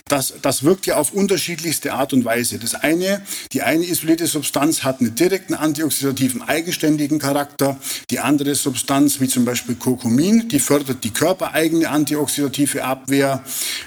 das, 0.09 0.33
das 0.41 0.63
wirkt 0.63 0.87
ja 0.87 0.97
auf 0.97 1.13
unterschiedlichste 1.13 1.93
Art 1.93 2.11
und 2.11 2.25
Weise. 2.25 2.59
Das 2.59 2.75
eine, 2.75 3.21
die 3.53 3.61
eine 3.61 3.85
isolierte 3.85 4.27
Substanz 4.27 4.83
hat 4.83 4.99
einen 4.99 5.15
direkten 5.15 5.53
antioxidativen 5.53 6.41
eigenständigen 6.41 7.17
Charakter. 7.17 7.77
Die 8.09 8.19
andere 8.19 8.53
Substanz, 8.55 9.21
wie 9.21 9.29
zum 9.29 9.45
Beispiel 9.45 9.75
Kurkumin, 9.75 10.49
die 10.49 10.59
fördert 10.59 11.05
die 11.05 11.11
körpereigene 11.11 11.87
antioxidative 11.87 12.83
Abwehr. 12.83 13.41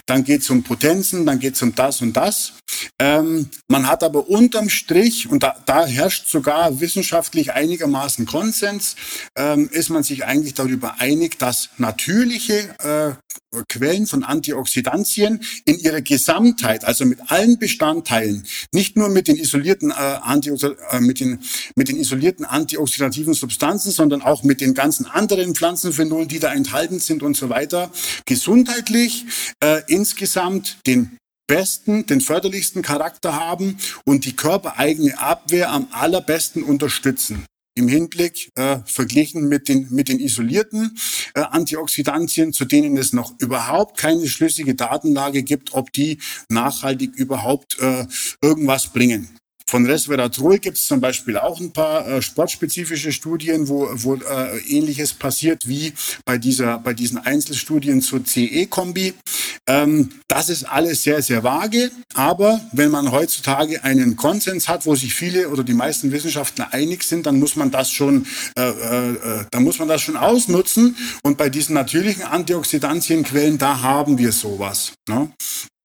Dann 0.07 0.25
geht 0.25 0.40
es 0.40 0.48
um 0.48 0.62
Potenzen, 0.62 1.27
dann 1.27 1.38
geht 1.38 1.57
es 1.57 1.62
um 1.62 1.75
das 1.75 2.01
und 2.01 2.16
das. 2.16 2.55
Ähm, 2.98 3.51
man 3.68 3.87
hat 3.87 4.03
aber 4.03 4.29
unterm 4.29 4.68
Strich, 4.68 5.29
und 5.29 5.42
da, 5.42 5.57
da 5.66 5.87
herrscht 5.87 6.29
sogar 6.29 6.81
wissenschaftlich 7.03 7.53
einigermaßen 7.53 8.27
Konsens, 8.27 8.95
ähm, 9.37 9.69
ist 9.73 9.91
man 9.91 10.05
sich 10.05 10.25
eigentlich 10.25 10.55
darüber 10.55 11.01
einig, 11.01 11.37
dass 11.37 11.71
natürliche 11.77 12.77
äh, 12.79 13.62
Quellen 13.69 14.07
von 14.07 14.23
Antioxidantien 14.23 15.43
in 15.65 15.81
ihrer 15.81 16.01
Gesamtheit, 16.01 16.85
also 16.85 17.05
mit 17.05 17.19
allen 17.27 17.59
Bestandteilen, 17.59 18.47
nicht 18.73 18.97
nur 18.97 19.09
mit 19.09 19.27
den 19.27 19.37
isolierten, 19.37 19.91
äh, 19.91 19.95
Antioxid 19.95 20.77
äh, 20.91 21.01
mit 21.01 21.19
den, 21.19 21.41
mit 21.75 21.88
den 21.88 21.97
isolierten 21.97 22.45
antioxidativen 22.45 23.35
Substanzen, 23.35 23.91
sondern 23.91 24.23
auch 24.23 24.45
mit 24.45 24.61
den 24.61 24.73
ganzen 24.73 25.07
anderen 25.07 25.57
Pflanzenphenolen, 25.57 26.29
die 26.29 26.38
da 26.38 26.53
enthalten 26.53 27.01
sind 27.01 27.25
und 27.25 27.37
so 27.37 27.49
weiter, 27.49 27.91
gesundheitlich 28.27 29.27
äh, 29.61 29.83
insgesamt 29.88 30.79
den 30.87 31.19
besten, 31.46 32.07
den 32.07 32.20
förderlichsten 32.20 32.83
Charakter 32.83 33.35
haben 33.35 33.78
und 34.05 34.24
die 34.24 34.35
körpereigene 34.35 35.18
Abwehr 35.18 35.70
am 35.70 35.88
allerbesten 35.90 36.62
unterstützen. 36.62 37.44
Im 37.74 37.88
Hinblick 37.88 38.50
äh, 38.55 38.81
verglichen 38.85 39.48
mit 39.48 39.68
den, 39.68 39.88
mit 39.90 40.09
den 40.09 40.20
isolierten 40.20 40.98
äh, 41.35 41.40
Antioxidantien, 41.40 42.52
zu 42.52 42.66
denen 42.66 42.98
es 42.98 43.14
noch 43.14 43.33
überhaupt 43.38 43.96
keine 43.96 44.28
schlüssige 44.28 44.74
Datenlage 44.74 45.42
gibt, 45.42 45.72
ob 45.72 45.90
die 45.92 46.18
nachhaltig 46.50 47.14
überhaupt 47.16 47.78
äh, 47.81 48.05
irgendwas 48.42 48.88
bringen. 48.88 49.38
Von 49.73 49.87
Resveratrol 49.87 50.59
gibt 50.59 50.77
es 50.77 50.87
zum 50.87 51.01
Beispiel 51.01 51.39
auch 51.39 51.59
ein 51.59 51.73
paar 51.73 52.07
äh, 52.07 52.21
sportspezifische 52.21 53.11
Studien, 53.11 53.69
wo, 53.69 53.89
wo 53.95 54.17
äh, 54.17 54.59
Ähnliches 54.69 55.15
passiert 55.15 55.67
wie 55.67 55.95
bei, 56.27 56.37
dieser, 56.37 56.79
bei 56.79 56.93
diesen 56.93 57.17
Einzelstudien 57.17 58.03
zur 58.03 58.23
CE-Kombi. 58.23 59.15
Ähm, 59.67 60.11
das 60.29 60.51
ist 60.51 60.65
alles 60.65 61.03
sehr, 61.03 61.23
sehr 61.23 61.43
vage, 61.43 61.91
aber 62.13 62.61
wenn 62.73 62.91
man 62.91 63.13
heutzutage 63.13 63.83
einen 63.83 64.15
Konsens 64.15 64.69
hat, 64.69 64.85
wo 64.85 64.95
sich 64.95 65.15
viele 65.15 65.49
oder 65.49 65.65
die 65.65 65.73
meisten 65.73 66.13
Wissenschaftler 66.13 66.75
einig 66.75 67.03
sind, 67.03 67.25
dann 67.25 67.39
muss 67.39 67.57
man 67.57 67.71
das 67.71 67.91
schon, 67.91 68.27
äh, 68.59 68.69
äh, 68.69 69.13
äh 69.13 69.45
dann 69.51 69.65
muss 69.65 69.79
man 69.79 69.89
das 69.89 70.03
schon 70.03 70.19
ausnutzen. 70.19 70.97
Und 71.23 71.39
bei 71.39 71.49
diesen 71.49 71.73
natürlichen 71.73 72.25
Antioxidantienquellen, 72.25 73.57
da 73.57 73.81
haben 73.81 74.19
wir 74.19 74.33
sowas. 74.33 74.93
Ne? 75.09 75.33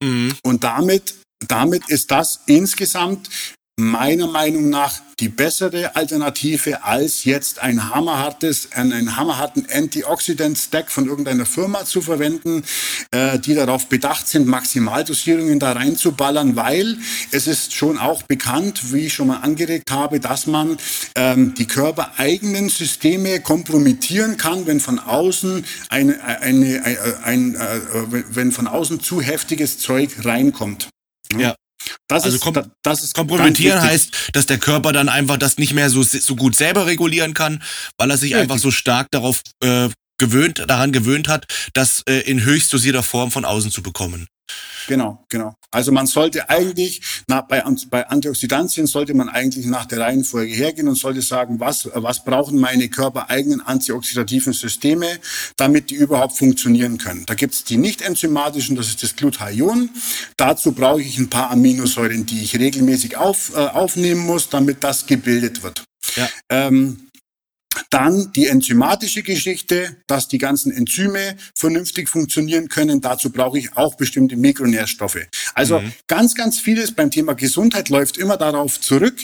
Mhm. 0.04 0.34
Und 0.44 0.66
damit 0.66 1.14
damit 1.48 1.90
ist 1.90 2.12
das 2.12 2.42
insgesamt 2.48 3.30
meiner 3.80 4.26
Meinung 4.26 4.70
nach 4.72 5.02
die 5.20 5.30
bessere 5.30 5.96
Alternative 5.96 6.84
als 6.84 7.24
jetzt 7.26 7.60
ein 7.60 7.94
hammerhartes, 7.94 8.72
einen 8.72 9.16
hammerharten 9.18 9.68
Antioxidant-Stack 9.72 10.92
von 10.92 11.08
irgendeiner 11.08 11.46
Firma 11.46 11.86
zu 11.86 12.02
verwenden, 12.02 12.64
äh, 13.12 13.38
die 13.38 13.54
darauf 13.54 13.88
bedacht 13.88 14.28
sind, 14.28 14.48
Maximaldosierungen 14.48 15.60
da 15.60 15.74
reinzuballern, 15.74 16.56
weil 16.56 16.98
es 17.32 17.46
ist 17.46 17.74
schon 17.74 18.00
auch 18.00 18.24
bekannt, 18.24 18.94
wie 18.94 19.08
ich 19.08 19.14
schon 19.14 19.28
mal 19.28 19.38
angeregt 19.38 19.92
habe, 19.92 20.20
dass 20.20 20.48
man 20.48 20.78
ähm, 21.16 21.54
die 21.54 21.68
körpereigenen 21.68 22.70
Systeme 22.70 23.42
kompromittieren 23.42 24.38
kann, 24.38 24.66
wenn 24.66 24.80
von 24.80 24.98
außen 24.98 25.66
eine, 25.90 26.24
eine, 26.24 26.84
eine, 26.84 27.20
ein, 27.24 27.56
äh, 27.56 27.80
wenn 28.30 28.52
von 28.52 28.68
außen 28.68 29.02
zu 29.02 29.22
heftiges 29.22 29.78
Zeug 29.78 30.26
reinkommt. 30.26 30.90
Ja. 31.36 31.56
Das 32.08 32.24
also 32.24 32.36
ist, 32.36 32.42
kom 32.44 32.54
da- 32.54 32.70
das 32.84 33.04
ist 33.04 33.14
kompromittieren 33.16 33.82
heißt, 33.82 34.32
dass 34.34 34.46
der 34.46 34.58
Körper 34.58 34.92
dann 34.94 35.10
einfach 35.10 35.38
das 35.38 35.58
nicht 35.58 35.74
mehr 35.74 35.90
so, 35.90 36.04
so 36.04 36.36
gut 36.36 36.56
selber 36.56 36.86
regulieren 36.86 37.34
kann, 37.34 37.64
weil 37.98 38.10
er 38.12 38.18
sich 38.18 38.34
Richtig. 38.34 38.42
einfach 38.44 38.58
so 38.58 38.72
stark 38.72 39.08
darauf 39.12 39.42
äh, 39.64 39.90
gewöhnt, 40.18 40.64
daran 40.68 40.92
gewöhnt 40.92 41.28
hat, 41.28 41.46
das 41.74 42.02
äh, 42.10 42.22
in 42.22 42.44
höchst 42.44 42.74
dosierter 42.74 43.04
Form 43.04 43.32
von 43.32 43.46
außen 43.46 43.72
zu 43.72 43.84
bekommen. 43.84 44.28
Genau, 44.88 45.26
genau. 45.30 45.54
Also 45.72 45.92
man 45.92 46.08
sollte 46.08 46.50
eigentlich, 46.50 47.02
na, 47.28 47.42
bei, 47.42 47.64
bei 47.90 48.08
Antioxidantien 48.08 48.88
sollte 48.88 49.14
man 49.14 49.28
eigentlich 49.28 49.66
nach 49.66 49.86
der 49.86 50.00
Reihenfolge 50.00 50.54
hergehen 50.54 50.88
und 50.88 50.96
sollte 50.96 51.22
sagen, 51.22 51.60
was, 51.60 51.90
was 51.94 52.24
brauchen 52.24 52.58
meine 52.60 52.88
körpereigenen 52.88 53.62
antioxidativen 53.62 54.54
Systeme, 54.54 55.20
damit 55.58 55.90
die 55.90 55.96
überhaupt 55.96 56.38
funktionieren 56.38 56.98
können. 56.98 57.26
Da 57.26 57.34
gibt's 57.34 57.66
die 57.66 57.78
nicht 57.78 58.02
enzymatischen, 58.02 58.76
das 58.78 58.88
ist 58.88 59.04
das 59.04 59.16
Glutathion. 59.16 59.90
Dazu 60.38 60.72
brauche 60.72 61.02
ich 61.02 61.18
ein 61.18 61.30
paar 61.30 61.52
Aminosäuren, 61.52 62.26
die 62.26 62.42
ich 62.42 62.58
regelmäßig 62.58 63.18
auf, 63.18 63.52
äh, 63.56 63.60
aufnehmen 63.60 64.26
muss, 64.26 64.50
damit 64.50 64.84
das 64.84 65.06
gebildet 65.06 65.64
wird. 65.64 65.84
Ja. 66.16 66.30
Ähm, 66.50 67.07
dann 67.90 68.32
die 68.34 68.48
enzymatische 68.48 69.24
Geschichte, 69.24 69.98
dass 70.08 70.28
die 70.28 70.38
ganzen 70.38 70.72
Enzyme 70.72 71.36
vernünftig 71.56 72.10
funktionieren 72.10 72.70
können. 72.70 73.02
Dazu 73.02 73.32
brauche 73.32 73.60
ich 73.60 73.76
auch 73.76 73.96
bestimmte 73.96 74.36
Mikronährstoffe. 74.36 75.28
Also 75.54 75.82
ganz, 76.08 76.36
ganz 76.36 76.60
vieles 76.60 76.92
beim 76.92 77.12
Thema 77.12 77.34
Gesundheit 77.34 77.90
läuft 77.90 78.18
immer 78.18 78.38
darauf 78.38 78.80
zurück, 78.80 79.16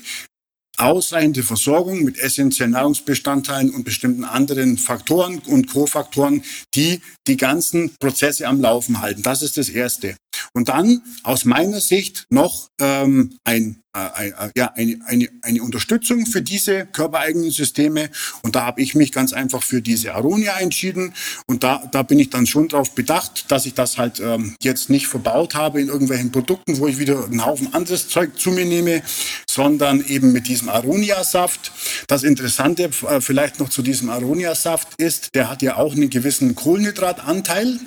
ausreichende 0.78 1.44
Versorgung 1.44 2.04
mit 2.04 2.18
essentiellen 2.18 2.72
Nahrungsbestandteilen 2.72 3.70
und 3.72 3.84
bestimmten 3.84 4.24
anderen 4.24 4.78
Faktoren 4.78 5.40
und 5.40 5.68
Kofaktoren, 5.68 6.44
die 6.74 7.02
die 7.28 7.38
ganzen 7.38 7.96
Prozesse 8.00 8.48
am 8.48 8.60
Laufen 8.60 9.02
halten. 9.02 9.22
Das 9.22 9.42
ist 9.42 9.58
das 9.58 9.70
Erste. 9.70 10.16
Und 10.54 10.70
dann 10.70 11.02
aus 11.24 11.46
meiner 11.46 11.80
Sicht 11.80 12.26
noch 12.30 12.68
ähm, 12.82 13.38
ein, 13.44 13.83
ein, 13.94 14.34
äh, 14.34 14.50
ja, 14.56 14.72
eine, 14.76 15.00
eine, 15.06 15.30
eine 15.42 15.62
Unterstützung 15.62 16.26
für 16.26 16.42
diese 16.42 16.86
körpereigenen 16.88 17.52
Systeme. 17.52 18.10
Und 18.42 18.56
da 18.56 18.66
habe 18.66 18.82
ich 18.82 18.96
mich 18.96 19.12
ganz 19.12 19.34
einfach 19.34 19.62
für 19.64 19.82
diese 19.82 20.16
Aronia 20.16 20.60
entschieden. 20.60 21.14
Und 21.46 21.64
da, 21.64 21.88
da 21.92 22.04
bin 22.04 22.20
ich 22.20 22.30
dann 22.30 22.48
schon 22.48 22.68
darauf 22.68 22.96
bedacht, 22.96 23.52
dass 23.52 23.66
ich 23.66 23.74
das 23.74 23.98
halt 23.98 24.20
ähm, 24.20 24.56
jetzt 24.62 24.90
nicht 24.90 25.08
verbaut 25.08 25.56
habe 25.56 25.80
in 25.80 25.88
irgendwelchen 25.88 26.32
Produkten, 26.32 26.80
wo 26.80 26.88
ich 26.88 26.98
wieder 26.98 27.26
einen 27.26 27.46
Haufen 27.46 27.74
anderes 27.74 28.08
Zeug 28.08 28.40
zu 28.40 28.52
mir 28.52 28.66
nehme, 28.66 29.04
sondern 29.50 30.04
eben 30.06 30.32
mit 30.32 30.48
diesem 30.48 30.70
Aronia-Saft. 30.70 31.72
Das 32.08 32.24
Interessante 32.24 32.90
äh, 33.08 33.22
vielleicht 33.22 33.60
noch 33.60 33.70
zu 33.70 33.84
diesem 33.84 34.10
Aronia-Saft 34.10 34.88
ist, 34.98 35.36
der 35.36 35.50
hat 35.50 35.62
ja 35.62 35.78
auch 35.78 35.94
einen 35.94 36.10
gewissen 36.10 36.56
Kohlenhydratanteil 36.56 37.80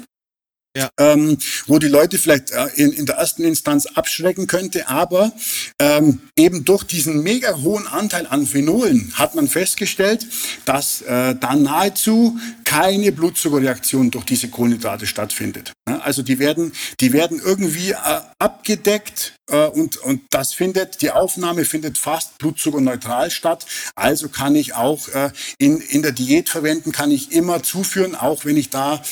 ähm, 0.98 1.38
wo 1.66 1.78
die 1.78 1.88
Leute 1.88 2.18
vielleicht 2.18 2.50
äh, 2.50 2.66
in, 2.76 2.92
in 2.92 3.06
der 3.06 3.16
ersten 3.16 3.44
Instanz 3.44 3.86
abschrecken 3.86 4.46
könnte. 4.46 4.88
Aber 4.88 5.32
ähm, 5.78 6.20
eben 6.36 6.64
durch 6.64 6.84
diesen 6.84 7.22
mega 7.22 7.56
hohen 7.62 7.86
Anteil 7.86 8.26
an 8.26 8.46
Phenolen 8.46 9.12
hat 9.14 9.34
man 9.34 9.48
festgestellt, 9.48 10.26
dass 10.64 11.02
äh, 11.02 11.34
da 11.34 11.56
nahezu 11.56 12.38
keine 12.66 13.12
Blutzuckerreaktion 13.12 14.10
durch 14.10 14.24
diese 14.24 14.48
Kohlenhydrate 14.48 15.06
stattfindet. 15.06 15.72
Also 15.84 16.22
die 16.22 16.38
werden, 16.40 16.72
die 17.00 17.12
werden 17.12 17.40
irgendwie 17.42 17.92
äh, 17.92 17.96
abgedeckt 18.38 19.34
äh, 19.50 19.66
und, 19.68 19.96
und 19.98 20.22
das 20.30 20.52
findet, 20.52 21.00
die 21.00 21.12
Aufnahme 21.12 21.64
findet 21.64 21.96
fast 21.96 22.36
blutzuckerneutral 22.38 23.30
statt. 23.30 23.66
Also 23.94 24.28
kann 24.28 24.56
ich 24.56 24.74
auch 24.74 25.08
äh, 25.08 25.30
in, 25.58 25.80
in 25.80 26.02
der 26.02 26.10
Diät 26.10 26.48
verwenden, 26.48 26.90
kann 26.90 27.12
ich 27.12 27.30
immer 27.32 27.62
zuführen, 27.62 28.16
auch 28.16 28.44
wenn 28.44 28.56
ich 28.56 28.68
da 28.68 29.02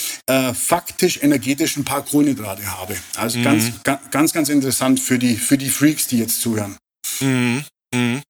faktisch 0.54 1.22
energetisch 1.22 1.76
ein 1.76 1.84
paar 1.84 2.04
Kohlenhydrate 2.04 2.78
habe. 2.78 2.96
Also 3.14 3.40
ganz, 3.42 3.70
ga, 3.84 4.00
ganz, 4.10 4.32
ganz 4.32 4.48
interessant 4.48 4.98
für 4.98 5.18
die, 5.18 5.36
für 5.36 5.56
die 5.56 5.68
Freaks, 5.68 6.08
die 6.08 6.18
jetzt 6.18 6.40
zuhören. 6.40 6.76
Mhm. 7.20 7.64
Mhm. 7.94 8.22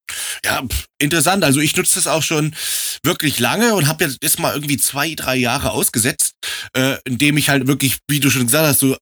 Ja, 0.45 0.63
interessant. 0.99 1.43
Also 1.43 1.61
ich 1.61 1.75
nutze 1.77 1.95
das 1.95 2.07
auch 2.07 2.23
schon 2.23 2.55
wirklich 3.03 3.39
lange 3.39 3.75
und 3.75 3.89
habe 3.89 4.05
jetzt 4.05 4.19
erst 4.21 4.39
mal 4.39 4.55
irgendwie 4.55 4.77
zwei, 4.77 5.15
drei 5.15 5.37
Jahre 5.37 5.71
ausgesetzt, 5.71 6.33
äh, 6.77 6.97
indem 7.05 7.37
ich 7.37 7.49
halt 7.49 7.67
wirklich, 7.67 7.99
wie 8.09 8.21
du 8.21 8.31
schon 8.31 8.47
gesagt 8.47 8.67
hast, 8.67 8.81
so 8.81 8.97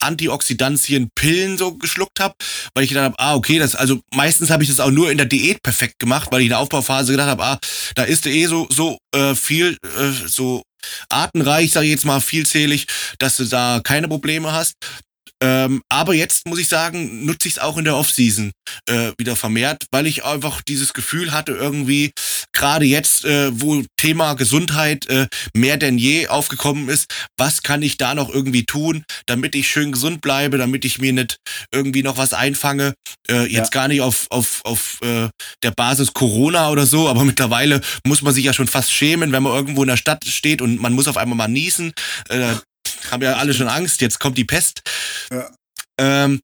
Antioxidantien, 0.00 1.10
Pillen 1.14 1.58
so 1.58 1.74
geschluckt 1.74 2.20
habe, 2.20 2.34
weil 2.74 2.84
ich 2.84 2.90
gedacht 2.90 3.06
habe, 3.06 3.18
ah, 3.18 3.34
okay, 3.34 3.58
das, 3.58 3.74
also 3.74 4.00
meistens 4.14 4.50
habe 4.50 4.62
ich 4.62 4.68
das 4.68 4.80
auch 4.80 4.90
nur 4.90 5.10
in 5.10 5.16
der 5.16 5.26
Diät 5.26 5.62
perfekt 5.62 5.98
gemacht, 5.98 6.28
weil 6.30 6.40
ich 6.40 6.46
in 6.46 6.50
der 6.50 6.60
Aufbauphase 6.60 7.12
gedacht 7.12 7.28
habe, 7.28 7.44
ah, 7.44 7.58
da 7.94 8.04
ist 8.04 8.26
eh 8.26 8.46
so, 8.46 8.68
so 8.70 8.98
äh, 9.14 9.34
viel, 9.34 9.76
äh, 9.82 10.26
so 10.26 10.62
artenreich, 11.08 11.72
sage 11.72 11.86
ich 11.86 11.92
jetzt 11.92 12.04
mal, 12.04 12.20
vielzählig, 12.20 12.86
dass 13.18 13.36
du 13.36 13.44
da 13.44 13.80
keine 13.82 14.08
Probleme 14.08 14.52
hast. 14.52 14.74
Ähm, 15.42 15.82
aber 15.88 16.14
jetzt 16.14 16.46
muss 16.46 16.58
ich 16.58 16.68
sagen, 16.68 17.24
nutze 17.24 17.48
ich 17.48 17.54
es 17.54 17.58
auch 17.60 17.76
in 17.78 17.84
der 17.84 17.96
Off-Season 17.96 18.50
äh, 18.88 19.12
wieder 19.18 19.36
vermehrt, 19.36 19.84
weil 19.92 20.06
ich 20.06 20.24
einfach 20.24 20.62
dieses 20.62 20.92
Gefühl 20.92 21.32
hatte, 21.32 21.52
irgendwie, 21.52 22.10
gerade 22.52 22.84
jetzt, 22.84 23.24
äh, 23.24 23.50
wo 23.52 23.82
Thema 23.96 24.34
Gesundheit 24.34 25.06
äh, 25.08 25.26
mehr 25.54 25.76
denn 25.76 25.98
je 25.98 26.28
aufgekommen 26.28 26.88
ist, 26.88 27.06
was 27.36 27.62
kann 27.62 27.82
ich 27.82 27.96
da 27.98 28.14
noch 28.14 28.28
irgendwie 28.28 28.64
tun, 28.64 29.04
damit 29.26 29.54
ich 29.54 29.68
schön 29.68 29.92
gesund 29.92 30.20
bleibe, 30.20 30.58
damit 30.58 30.84
ich 30.84 30.98
mir 30.98 31.12
nicht 31.12 31.36
irgendwie 31.72 32.02
noch 32.02 32.16
was 32.16 32.32
einfange. 32.32 32.94
Äh, 33.30 33.42
jetzt 33.42 33.74
Ja. 33.74 33.80
gar 33.82 33.88
nicht 33.88 34.00
auf, 34.00 34.26
auf, 34.30 34.60
auf 34.64 34.98
äh, 35.02 35.28
der 35.62 35.70
Basis 35.70 36.12
Corona 36.14 36.70
oder 36.70 36.86
so, 36.86 37.08
aber 37.08 37.24
mittlerweile 37.24 37.80
muss 38.04 38.22
man 38.22 38.34
sich 38.34 38.44
ja 38.44 38.52
schon 38.52 38.68
fast 38.68 38.92
schämen, 38.92 39.32
wenn 39.32 39.42
man 39.42 39.54
irgendwo 39.54 39.82
in 39.82 39.88
der 39.88 39.96
Stadt 39.96 40.24
steht 40.24 40.62
und 40.62 40.80
man 40.80 40.92
muss 40.94 41.08
auf 41.08 41.16
einmal 41.16 41.36
mal 41.36 41.48
niesen. 41.48 41.92
Äh, 42.28 42.54
haben 43.10 43.22
ja 43.22 43.36
alle 43.36 43.54
schon 43.54 43.68
Angst, 43.68 44.00
jetzt 44.00 44.18
kommt 44.20 44.38
die 44.38 44.44
Pest. 44.44 44.82
Ja. 45.32 45.50
Ähm, 46.00 46.40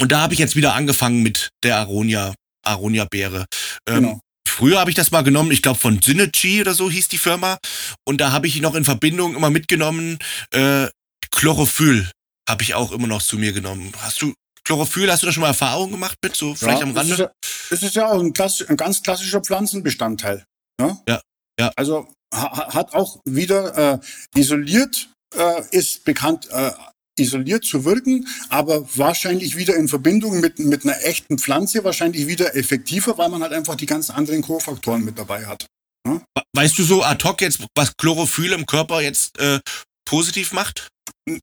und 0.00 0.12
da 0.12 0.20
habe 0.20 0.34
ich 0.34 0.40
jetzt 0.40 0.56
wieder 0.56 0.74
angefangen 0.74 1.22
mit 1.22 1.50
der 1.62 1.76
Aronia, 1.76 2.34
Aronia-Beere. 2.64 3.46
Ähm, 3.88 3.94
Genau. 3.94 4.20
Früher 4.48 4.80
habe 4.80 4.90
ich 4.90 4.96
das 4.96 5.10
mal 5.10 5.22
genommen, 5.22 5.50
ich 5.50 5.62
glaube 5.62 5.78
von 5.78 6.02
Synergy 6.02 6.60
oder 6.60 6.74
so 6.74 6.90
hieß 6.90 7.08
die 7.08 7.18
Firma. 7.18 7.58
Und 8.04 8.20
da 8.20 8.32
habe 8.32 8.46
ich 8.46 8.60
noch 8.60 8.74
in 8.74 8.84
Verbindung 8.84 9.34
immer 9.34 9.48
mitgenommen, 9.48 10.18
äh, 10.52 10.88
Chlorophyll 11.30 12.10
habe 12.48 12.62
ich 12.62 12.74
auch 12.74 12.92
immer 12.92 13.06
noch 13.06 13.22
zu 13.22 13.38
mir 13.38 13.52
genommen. 13.52 13.92
Hast 13.98 14.20
du 14.20 14.34
Chlorophyll, 14.64 15.10
hast 15.10 15.22
du 15.22 15.26
da 15.26 15.32
schon 15.32 15.40
mal 15.40 15.48
Erfahrung 15.48 15.90
gemacht 15.90 16.16
mit? 16.22 16.36
So 16.36 16.54
vielleicht 16.54 16.82
am 16.82 16.94
das 16.94 17.06
ist 17.06 17.10
Rande? 17.12 17.22
ja, 17.24 17.48
das 17.70 17.82
ist 17.82 17.94
ja 17.94 18.08
auch 18.08 18.20
ein, 18.20 18.32
klassisch, 18.32 18.68
ein 18.68 18.76
ganz 18.76 19.02
klassischer 19.02 19.40
Pflanzenbestandteil. 19.40 20.44
Ne? 20.80 20.98
Ja, 21.08 21.20
ja. 21.58 21.72
Also 21.76 22.12
ha, 22.34 22.74
hat 22.74 22.92
auch 22.94 23.20
wieder 23.24 23.94
äh, 23.94 24.38
isoliert, 24.38 25.08
äh, 25.36 25.62
ist 25.76 26.04
bekannt, 26.04 26.48
äh, 26.50 26.70
isoliert 27.18 27.64
zu 27.64 27.84
wirken, 27.84 28.26
aber 28.48 28.86
wahrscheinlich 28.96 29.56
wieder 29.56 29.76
in 29.76 29.86
Verbindung 29.88 30.40
mit, 30.40 30.58
mit 30.58 30.84
einer 30.84 31.02
echten 31.04 31.38
Pflanze 31.38 31.84
wahrscheinlich 31.84 32.26
wieder 32.26 32.56
effektiver, 32.56 33.18
weil 33.18 33.28
man 33.28 33.42
halt 33.42 33.52
einfach 33.52 33.74
die 33.74 33.86
ganzen 33.86 34.12
anderen 34.12 34.42
Kofaktoren 34.42 35.04
mit 35.04 35.18
dabei 35.18 35.46
hat. 35.46 35.66
We- 36.06 36.20
Weißt 36.54 36.78
du 36.78 36.84
so 36.84 37.02
ad 37.02 37.22
hoc 37.26 37.40
jetzt, 37.42 37.60
was 37.76 37.96
Chlorophyll 37.96 38.52
im 38.52 38.66
Körper 38.66 39.00
jetzt 39.02 39.38
äh, 39.38 39.60
positiv 40.06 40.52
macht? 40.52 40.88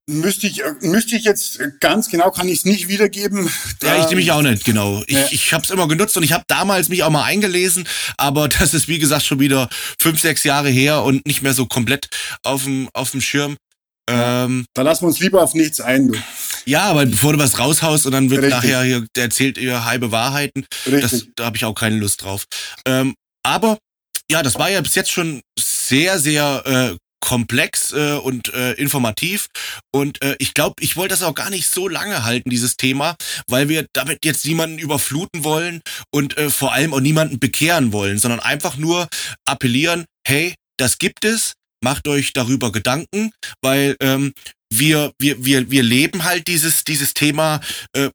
Müsste 0.10 0.47
ich, 0.47 0.62
äh, 0.63 0.73
müsste 0.82 1.15
ich 1.15 1.23
jetzt 1.23 1.60
äh, 1.60 1.69
ganz 1.80 2.10
genau, 2.10 2.32
kann 2.32 2.47
ich 2.49 2.60
es 2.60 2.65
nicht 2.65 2.88
wiedergeben. 2.89 3.49
Ja, 3.82 3.95
ich 3.97 4.04
Ähm, 4.04 4.10
nämlich 4.10 4.32
auch 4.32 4.41
nicht, 4.41 4.65
genau. 4.65 5.04
Ich, 5.08 5.15
Ja. 5.15 5.28
ich 5.32 5.54
habe 5.54 5.63
es 5.63 5.69
immer 5.69 5.88
genutzt 5.88 6.17
und 6.17 6.23
ich 6.23 6.34
habe 6.34 6.43
damals 6.47 6.89
mich 6.89 7.04
auch 7.04 7.10
mal 7.12 7.23
eingelesen, 7.23 7.88
aber 8.17 8.49
das 8.49 8.73
ist 8.73 8.88
wie 8.88 8.99
gesagt 8.99 9.23
schon 9.25 9.39
wieder 9.39 9.69
fünf, 9.99 10.19
sechs 10.19 10.43
Jahre 10.43 10.69
her 10.69 11.04
und 11.04 11.25
nicht 11.25 11.41
mehr 11.43 11.54
so 11.54 11.65
komplett 11.65 12.10
auf 12.43 12.63
dem 12.63 12.89
auf 12.93 13.12
dem 13.12 13.21
Schirm. 13.21 13.56
Ähm, 14.09 14.65
Da 14.73 14.81
lassen 14.81 15.03
wir 15.03 15.07
uns 15.07 15.19
lieber 15.19 15.41
auf 15.41 15.53
nichts 15.53 15.79
ein, 15.81 16.09
du. 16.09 16.19
ja, 16.65 16.83
aber 16.83 17.05
bevor 17.05 17.33
du 17.33 17.39
was 17.39 17.59
raushaust 17.59 18.05
und 18.05 18.11
dann 18.11 18.29
wird 18.29 18.43
Richtig. 18.43 18.55
nachher 18.55 18.83
hier 18.83 19.05
erzählt 19.17 19.57
ihr 19.57 19.85
halbe 19.85 20.11
Wahrheiten, 20.11 20.65
das, 20.85 21.13
Richtig. 21.13 21.31
da 21.35 21.45
habe 21.45 21.57
ich 21.57 21.65
auch 21.65 21.73
keine 21.75 21.97
Lust 21.97 22.23
drauf. 22.23 22.45
Ähm, 22.85 23.15
aber 23.43 23.77
ja, 24.31 24.43
das 24.43 24.59
war 24.59 24.69
ja 24.69 24.81
bis 24.81 24.95
jetzt 24.95 25.11
schon 25.11 25.41
sehr, 25.59 26.19
sehr 26.19 26.63
äh, 26.93 26.97
komplex 27.21 27.91
äh, 27.93 28.13
und 28.13 28.53
äh, 28.53 28.73
informativ. 28.73 29.47
Und 29.91 30.21
äh, 30.21 30.35
ich 30.39 30.53
glaube, 30.53 30.75
ich 30.81 30.95
wollte 30.95 31.13
das 31.13 31.23
auch 31.23 31.35
gar 31.35 31.49
nicht 31.49 31.67
so 31.67 31.87
lange 31.87 32.23
halten, 32.23 32.49
dieses 32.49 32.77
Thema, 32.77 33.15
weil 33.47 33.69
wir 33.69 33.87
damit 33.93 34.19
jetzt 34.23 34.45
niemanden 34.45 34.79
überfluten 34.79 35.43
wollen 35.43 35.81
und 36.11 36.37
äh, 36.37 36.49
vor 36.49 36.73
allem 36.73 36.93
auch 36.93 37.01
niemanden 37.01 37.39
bekehren 37.39 37.91
wollen, 37.91 38.19
sondern 38.19 38.39
einfach 38.39 38.77
nur 38.77 39.07
appellieren, 39.45 40.05
hey, 40.25 40.55
das 40.77 40.97
gibt 40.97 41.25
es, 41.25 41.53
macht 41.81 42.07
euch 42.07 42.33
darüber 42.33 42.71
Gedanken, 42.71 43.31
weil 43.61 43.95
ähm, 44.01 44.33
wir, 44.71 45.13
wir, 45.19 45.43
wir, 45.43 45.71
wir 45.71 45.83
leben 45.83 46.23
halt 46.23 46.47
dieses, 46.47 46.83
dieses 46.83 47.13
Thema 47.13 47.61
äh, 47.93 48.09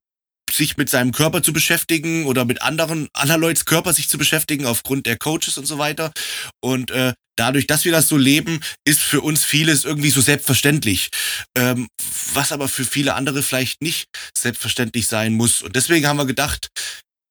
sich 0.51 0.77
mit 0.77 0.89
seinem 0.89 1.13
Körper 1.13 1.43
zu 1.43 1.53
beschäftigen 1.53 2.27
oder 2.27 2.45
mit 2.45 2.63
anderen, 2.63 3.09
anderer 3.13 3.39
Leute's 3.39 3.65
Körper 3.65 3.93
sich 3.93 4.09
zu 4.09 4.19
beschäftigen 4.19 4.67
aufgrund 4.67 5.07
der 5.07 5.19
Coaches 5.19 5.59
und 5.59 5.67
so 5.67 5.79
weiter. 5.79 6.13
Und 6.61 6.91
äh, 6.91 7.13
dadurch, 7.37 7.67
dass 7.67 7.85
wir 7.85 7.93
das 7.93 8.09
so 8.09 8.17
leben, 8.17 8.61
ist 8.85 9.01
für 9.01 9.21
uns 9.21 9.45
vieles 9.45 9.85
irgendwie 9.85 10.11
so 10.11 10.21
selbstverständlich. 10.21 11.11
Ähm, 11.57 11.89
was 12.35 12.53
aber 12.53 12.69
für 12.69 12.85
viele 12.85 13.15
andere 13.15 13.43
vielleicht 13.43 13.83
nicht 13.83 14.07
selbstverständlich 14.37 15.09
sein 15.09 15.35
muss. 15.35 15.63
Und 15.63 15.75
deswegen 15.77 16.07
haben 16.07 16.19
wir 16.19 16.27
gedacht, 16.27 16.69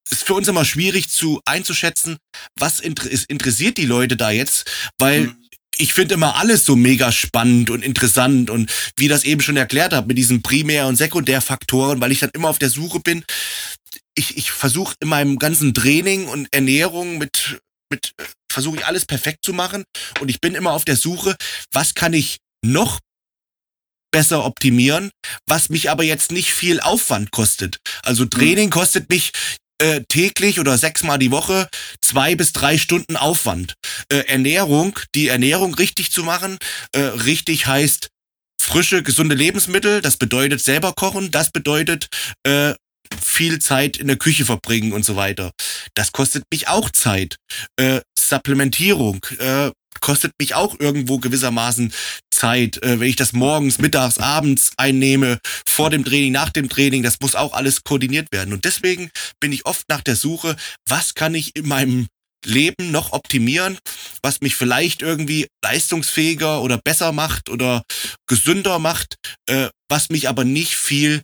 ist 0.10 0.26
für 0.26 0.34
uns 0.34 0.48
immer 0.48 0.66
schwierig 0.66 1.10
zu 1.10 1.42
einzuschätzen, 1.46 2.18
was 2.60 2.82
inter 2.82 3.10
interessiert 3.30 3.78
die 3.78 3.86
Leute 3.86 4.18
da 4.18 4.32
jetzt, 4.32 4.70
weil 4.98 5.28
mhm 5.28 5.43
ich 5.78 5.94
finde 5.94 6.16
immer 6.16 6.36
alles 6.36 6.66
so 6.66 6.76
mega 6.76 7.12
spannend 7.12 7.70
und 7.70 7.84
interessant 7.84 8.50
und 8.50 8.72
wie 8.96 9.08
das 9.08 9.24
eben 9.24 9.42
schon 9.42 9.58
erklärt 9.58 9.94
habe 9.94 10.08
mit 10.08 10.18
diesen 10.18 10.42
Primär- 10.42 10.88
und 10.88 10.96
Sekundärfaktoren, 10.96 12.00
weil 12.02 12.12
ich 12.12 12.20
dann 12.20 12.32
immer 12.34 12.50
auf 12.50 12.60
der 12.60 12.70
Suche 12.70 13.00
bin. 13.00 13.24
Ich, 14.16 14.38
ich 14.38 14.52
versuche 14.52 14.96
in 15.00 15.10
meinem 15.10 15.40
ganzen 15.40 15.74
Training 15.74 16.28
und 16.28 16.48
Ernährung 16.54 17.18
mit, 17.18 17.60
mit 17.90 18.14
versuche 18.52 18.78
ich 18.78 18.86
alles 18.86 19.06
perfekt 19.06 19.44
zu 19.44 19.54
machen 19.54 19.84
und 20.20 20.30
ich 20.30 20.40
bin 20.40 20.54
immer 20.54 20.72
auf 20.74 20.86
der 20.86 20.96
Suche, 20.96 21.36
was 21.72 21.96
kann 21.96 22.14
ich 22.14 22.38
noch 22.64 23.00
besser 24.12 24.46
optimieren, 24.46 25.10
was 25.48 25.70
mich 25.70 25.90
aber 25.90 26.04
jetzt 26.04 26.32
nicht 26.32 26.54
viel 26.54 26.80
Aufwand 26.80 27.32
kostet. 27.32 27.80
Also 28.04 28.26
Training 28.26 28.70
kostet 28.70 29.10
mich 29.10 29.32
äh, 29.84 30.02
täglich 30.08 30.60
oder 30.60 30.78
sechsmal 30.78 31.20
die 31.20 31.32
Woche 31.32 31.68
zwei 32.02 32.36
bis 32.36 32.54
drei 32.54 32.78
Stunden 32.78 33.18
Aufwand. 33.18 33.74
Äh, 34.10 34.20
Ernährung, 34.28 34.98
die 35.14 35.28
Ernährung 35.28 35.74
richtig 35.76 36.12
zu 36.12 36.24
machen, 36.24 36.58
äh, 36.94 37.02
richtig 37.02 37.68
heißt 37.68 38.08
frische, 38.58 39.04
gesunde 39.04 39.36
Lebensmittel, 39.36 40.02
das 40.02 40.16
bedeutet 40.16 40.62
selber 40.62 40.94
kochen, 40.94 41.32
das 41.32 41.52
bedeutet 41.52 42.08
äh, 42.44 42.74
viel 43.22 43.60
Zeit 43.60 43.98
in 43.98 44.08
der 44.08 44.18
Küche 44.18 44.46
verbringen 44.46 44.94
und 44.94 45.06
so 45.06 45.16
weiter. 45.16 45.52
Das 45.96 46.12
kostet 46.12 46.44
mich 46.52 46.68
auch 46.68 46.90
Zeit. 46.90 47.38
Äh, 47.78 48.02
Supplementierung, 48.18 49.26
äh, 49.40 49.72
kostet 50.00 50.34
mich 50.40 50.56
auch 50.56 50.80
irgendwo 50.80 51.20
gewissermaßen 51.20 51.94
Zeit, 52.32 52.82
äh, 52.84 53.00
wenn 53.00 53.08
ich 53.08 53.16
das 53.16 53.34
morgens, 53.34 53.80
mittags, 53.80 54.18
abends 54.18 54.72
einnehme, 54.78 55.40
vor 55.66 55.90
dem 55.90 56.04
Training, 56.04 56.32
nach 56.32 56.50
dem 56.50 56.70
Training, 56.70 57.04
das 57.04 57.20
muss 57.22 57.36
auch 57.36 57.54
alles 57.54 57.84
koordiniert 57.84 58.28
werden. 58.32 58.54
Und 58.54 58.66
deswegen 58.66 59.10
bin 59.40 59.52
ich 59.52 59.66
oft 59.66 59.88
nach 59.90 60.02
der 60.02 60.16
Suche, 60.16 60.56
was 60.88 61.14
kann 61.14 61.36
ich 61.36 61.56
in 61.56 61.68
meinem 61.68 62.08
Leben 62.46 62.92
noch 62.92 63.14
optimieren, 63.14 63.78
was 64.22 64.42
mich 64.42 64.56
vielleicht 64.56 65.02
irgendwie 65.02 65.48
leistungsfähiger 65.64 66.62
oder 66.62 66.78
besser 66.84 67.14
macht 67.14 67.50
oder 67.50 67.84
gesünder 68.28 68.80
macht, 68.80 69.16
äh, 69.48 69.70
was 69.90 70.10
mich 70.10 70.28
aber 70.28 70.44
nicht 70.44 70.76
viel 70.76 71.22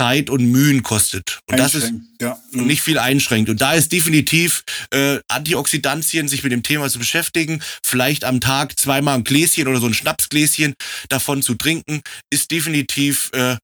Zeit 0.00 0.30
und 0.30 0.50
Mühen 0.50 0.82
kostet. 0.82 1.40
Und 1.46 1.58
das 1.58 1.74
ist 1.74 1.92
ja. 2.22 2.38
Mhm. 2.52 2.66
nicht 2.66 2.80
viel 2.80 2.98
einschränkt. 2.98 3.50
Und 3.50 3.60
da 3.60 3.74
ist 3.74 3.92
definitiv 3.92 4.64
äh, 4.94 5.18
Antioxidantien, 5.28 6.26
sich 6.26 6.42
mit 6.42 6.52
dem 6.52 6.62
Thema 6.62 6.88
zu 6.88 6.98
beschäftigen, 6.98 7.62
vielleicht 7.84 8.24
am 8.24 8.40
Tag 8.40 8.78
zweimal 8.78 9.16
ein 9.16 9.24
Gläschen 9.24 9.68
oder 9.68 9.78
so 9.78 9.86
ein 9.86 9.92
Schnapsgläschen 9.92 10.72
davon 11.10 11.42
zu 11.42 11.54
trinken, 11.54 12.00
ist 12.32 12.50
definitiv, 12.50 13.30
äh, 13.34 13.56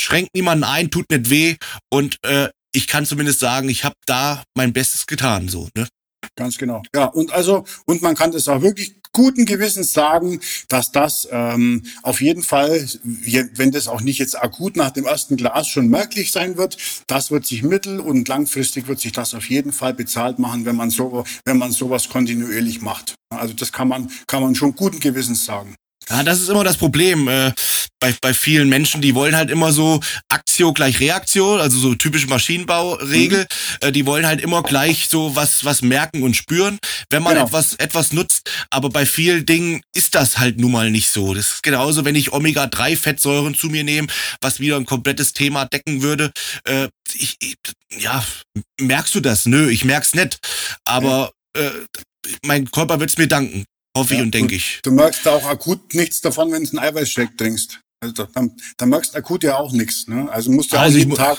schränkt 0.00 0.34
niemanden 0.34 0.64
ein, 0.64 0.90
tut 0.90 1.08
nicht 1.10 1.30
weh 1.30 1.56
und 1.92 2.16
äh, 2.24 2.48
ich 2.74 2.88
kann 2.88 3.06
zumindest 3.06 3.38
sagen, 3.38 3.68
ich 3.68 3.84
habe 3.84 3.94
da 4.04 4.42
mein 4.56 4.72
Bestes 4.72 5.06
getan, 5.06 5.48
so. 5.48 5.68
Ne? 5.76 5.86
Ganz 6.34 6.58
genau. 6.58 6.82
Ja, 6.92 7.04
und 7.04 7.30
also, 7.30 7.64
und 7.86 8.02
man 8.02 8.16
kann 8.16 8.32
das 8.32 8.48
auch 8.48 8.62
wirklich 8.62 9.01
guten 9.12 9.44
Gewissens 9.44 9.92
sagen, 9.92 10.40
dass 10.68 10.90
das 10.92 11.28
ähm, 11.30 11.82
auf 12.02 12.20
jeden 12.20 12.42
Fall, 12.42 12.88
wenn 13.02 13.70
das 13.70 13.88
auch 13.88 14.00
nicht 14.00 14.18
jetzt 14.18 14.40
akut 14.42 14.76
nach 14.76 14.90
dem 14.90 15.06
ersten 15.06 15.36
Glas 15.36 15.68
schon 15.68 15.88
merklich 15.88 16.32
sein 16.32 16.56
wird, 16.56 16.76
das 17.06 17.30
wird 17.30 17.46
sich 17.46 17.62
mittel- 17.62 18.00
und 18.00 18.26
langfristig 18.28 18.88
wird 18.88 19.00
sich 19.00 19.12
das 19.12 19.34
auf 19.34 19.48
jeden 19.48 19.72
Fall 19.72 19.94
bezahlt 19.94 20.38
machen, 20.38 20.64
wenn 20.64 20.76
man 20.76 20.90
so, 20.90 21.24
wenn 21.44 21.58
man 21.58 21.72
sowas 21.72 22.08
kontinuierlich 22.08 22.80
macht. 22.80 23.14
Also 23.30 23.54
das 23.54 23.72
kann 23.72 23.88
man, 23.88 24.10
kann 24.26 24.42
man 24.42 24.54
schon 24.54 24.74
guten 24.74 25.00
Gewissens 25.00 25.44
sagen. 25.44 25.74
Ja, 26.10 26.22
das 26.22 26.40
ist 26.40 26.48
immer 26.48 26.64
das 26.64 26.76
Problem 26.76 27.28
äh, 27.28 27.52
bei, 28.00 28.14
bei 28.20 28.34
vielen 28.34 28.68
Menschen, 28.68 29.00
die 29.00 29.14
wollen 29.14 29.36
halt 29.36 29.50
immer 29.50 29.72
so 29.72 30.00
Aktio 30.28 30.72
gleich 30.72 30.98
Reaktio, 30.98 31.56
also 31.56 31.78
so 31.78 31.94
typische 31.94 32.26
Maschinenbauregel, 32.26 33.42
mhm. 33.42 33.88
äh, 33.88 33.92
die 33.92 34.04
wollen 34.06 34.26
halt 34.26 34.40
immer 34.40 34.62
gleich 34.62 35.08
so 35.08 35.36
was 35.36 35.64
was 35.64 35.82
merken 35.82 36.22
und 36.22 36.34
spüren, 36.34 36.78
wenn 37.10 37.22
man 37.22 37.34
genau. 37.34 37.46
etwas 37.46 37.74
etwas 37.74 38.12
nutzt, 38.12 38.50
aber 38.70 38.90
bei 38.90 39.06
vielen 39.06 39.46
Dingen 39.46 39.82
ist 39.94 40.14
das 40.16 40.38
halt 40.38 40.58
nun 40.58 40.72
mal 40.72 40.90
nicht 40.90 41.10
so. 41.10 41.32
Das 41.32 41.52
ist 41.52 41.62
genauso, 41.62 42.04
wenn 42.04 42.16
ich 42.16 42.32
Omega 42.32 42.66
3 42.66 42.96
Fettsäuren 42.96 43.54
zu 43.54 43.68
mir 43.68 43.84
nehme, 43.84 44.08
was 44.40 44.58
wieder 44.58 44.76
ein 44.76 44.86
komplettes 44.86 45.32
Thema 45.32 45.66
decken 45.66 46.02
würde. 46.02 46.32
Äh, 46.64 46.88
ich, 47.14 47.36
ich, 47.40 47.56
ja, 47.98 48.24
merkst 48.80 49.14
du 49.14 49.20
das? 49.20 49.46
Nö, 49.46 49.70
ich 49.70 49.84
merk's 49.84 50.14
nicht, 50.14 50.38
aber 50.84 51.30
ja. 51.56 51.62
äh, 51.62 51.72
mein 52.44 52.70
Körper 52.70 52.98
wird's 52.98 53.18
mir 53.18 53.28
danken. 53.28 53.64
Hoffe 53.96 54.14
ja, 54.14 54.20
ich 54.20 54.24
und 54.24 54.34
denke 54.34 54.54
ich. 54.54 54.80
Du 54.82 54.90
merkst 54.90 55.26
auch 55.28 55.46
akut 55.46 55.94
nichts 55.94 56.20
davon, 56.20 56.52
wenn 56.52 56.64
du 56.64 56.70
einen 56.70 56.78
Eiweißshake 56.78 57.36
trinkst. 57.36 57.80
Also 58.00 58.26
dann, 58.34 58.56
dann 58.78 58.88
merkst 58.88 59.14
du 59.14 59.18
akut 59.18 59.44
ja 59.44 59.56
auch 59.56 59.72
nichts. 59.72 60.08
Ne? 60.08 60.28
Also 60.30 60.50
musst 60.50 60.72
du 60.72 60.76
also 60.76 60.94
auch 60.94 60.98
jeden 60.98 61.14
Tag 61.14 61.38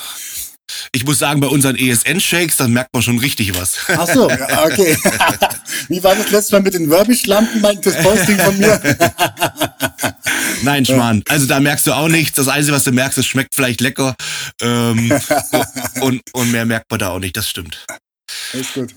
ich 0.91 1.05
muss 1.05 1.19
sagen, 1.19 1.39
bei 1.39 1.47
unseren 1.47 1.75
ESN-Shakes, 1.75 2.57
dann 2.57 2.73
merkt 2.73 2.93
man 2.93 3.03
schon 3.03 3.19
richtig 3.19 3.57
was. 3.59 3.77
Ach 3.87 4.07
so, 4.07 4.29
ja, 4.29 4.65
okay. 4.65 4.97
Wie 5.87 6.03
war 6.03 6.15
das 6.15 6.31
letzte 6.31 6.55
Mal 6.55 6.61
mit 6.61 6.73
den 6.73 6.89
Werbisch-Lampen, 6.89 7.61
das 7.81 8.01
Posting 8.01 8.37
von 8.39 8.57
mir? 8.57 8.81
Nein, 10.63 10.85
Schmarrn. 10.85 11.23
Also 11.27 11.45
da 11.45 11.59
merkst 11.59 11.87
du 11.87 11.93
auch 11.93 12.07
nichts. 12.07 12.35
Das 12.35 12.47
Einzige, 12.47 12.75
was 12.75 12.83
du 12.85 12.91
merkst, 12.91 13.17
es 13.17 13.25
schmeckt 13.25 13.53
vielleicht 13.55 13.81
lecker. 13.81 14.15
Ähm, 14.61 15.11
und, 16.01 16.21
und 16.33 16.51
mehr 16.51 16.65
merkt 16.65 16.89
man 16.89 16.99
da 16.99 17.09
auch 17.09 17.19
nicht, 17.19 17.35
das 17.35 17.49
stimmt. 17.49 17.85
Ist 18.53 18.73
gut. 18.73 18.95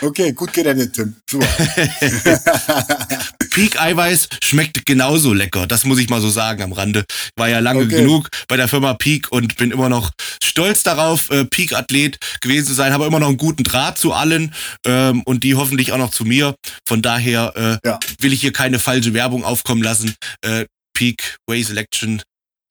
Okay, 0.00 0.32
gut 0.32 0.52
gerettet, 0.52 0.94
Tim. 0.94 1.14
Super. 1.28 1.46
Peak-Eiweiß 3.52 4.28
schmeckt 4.42 4.86
genauso 4.86 5.32
lecker. 5.32 5.66
Das 5.66 5.84
muss 5.84 5.98
ich 5.98 6.08
mal 6.08 6.20
so 6.20 6.30
sagen 6.30 6.62
am 6.62 6.72
Rande. 6.72 7.04
War 7.36 7.48
ja 7.48 7.58
lange 7.58 7.84
okay. 7.84 7.96
genug 7.96 8.28
bei 8.46 8.56
der 8.56 8.68
Firma 8.68 8.94
Peak 8.94 9.32
und 9.32 9.56
bin 9.56 9.70
immer 9.70 9.88
noch 9.88 10.10
stolz 10.42 10.82
darauf, 10.82 11.30
äh, 11.30 11.44
Peak-Athlet 11.44 12.18
gewesen 12.40 12.66
zu 12.66 12.74
sein. 12.74 12.92
Habe 12.92 13.06
immer 13.06 13.18
noch 13.20 13.28
einen 13.28 13.36
guten 13.36 13.64
Draht 13.64 13.98
zu 13.98 14.12
allen 14.12 14.54
ähm, 14.86 15.22
und 15.24 15.42
die 15.42 15.56
hoffentlich 15.56 15.92
auch 15.92 15.98
noch 15.98 16.10
zu 16.10 16.24
mir. 16.24 16.54
Von 16.86 17.02
daher 17.02 17.52
äh, 17.56 17.88
ja. 17.88 17.98
will 18.20 18.32
ich 18.32 18.40
hier 18.40 18.52
keine 18.52 18.78
falsche 18.78 19.14
Werbung 19.14 19.44
aufkommen 19.44 19.82
lassen. 19.82 20.14
Äh, 20.42 20.66
Peak 20.94 21.36
Way 21.48 21.62
Selection 21.64 22.22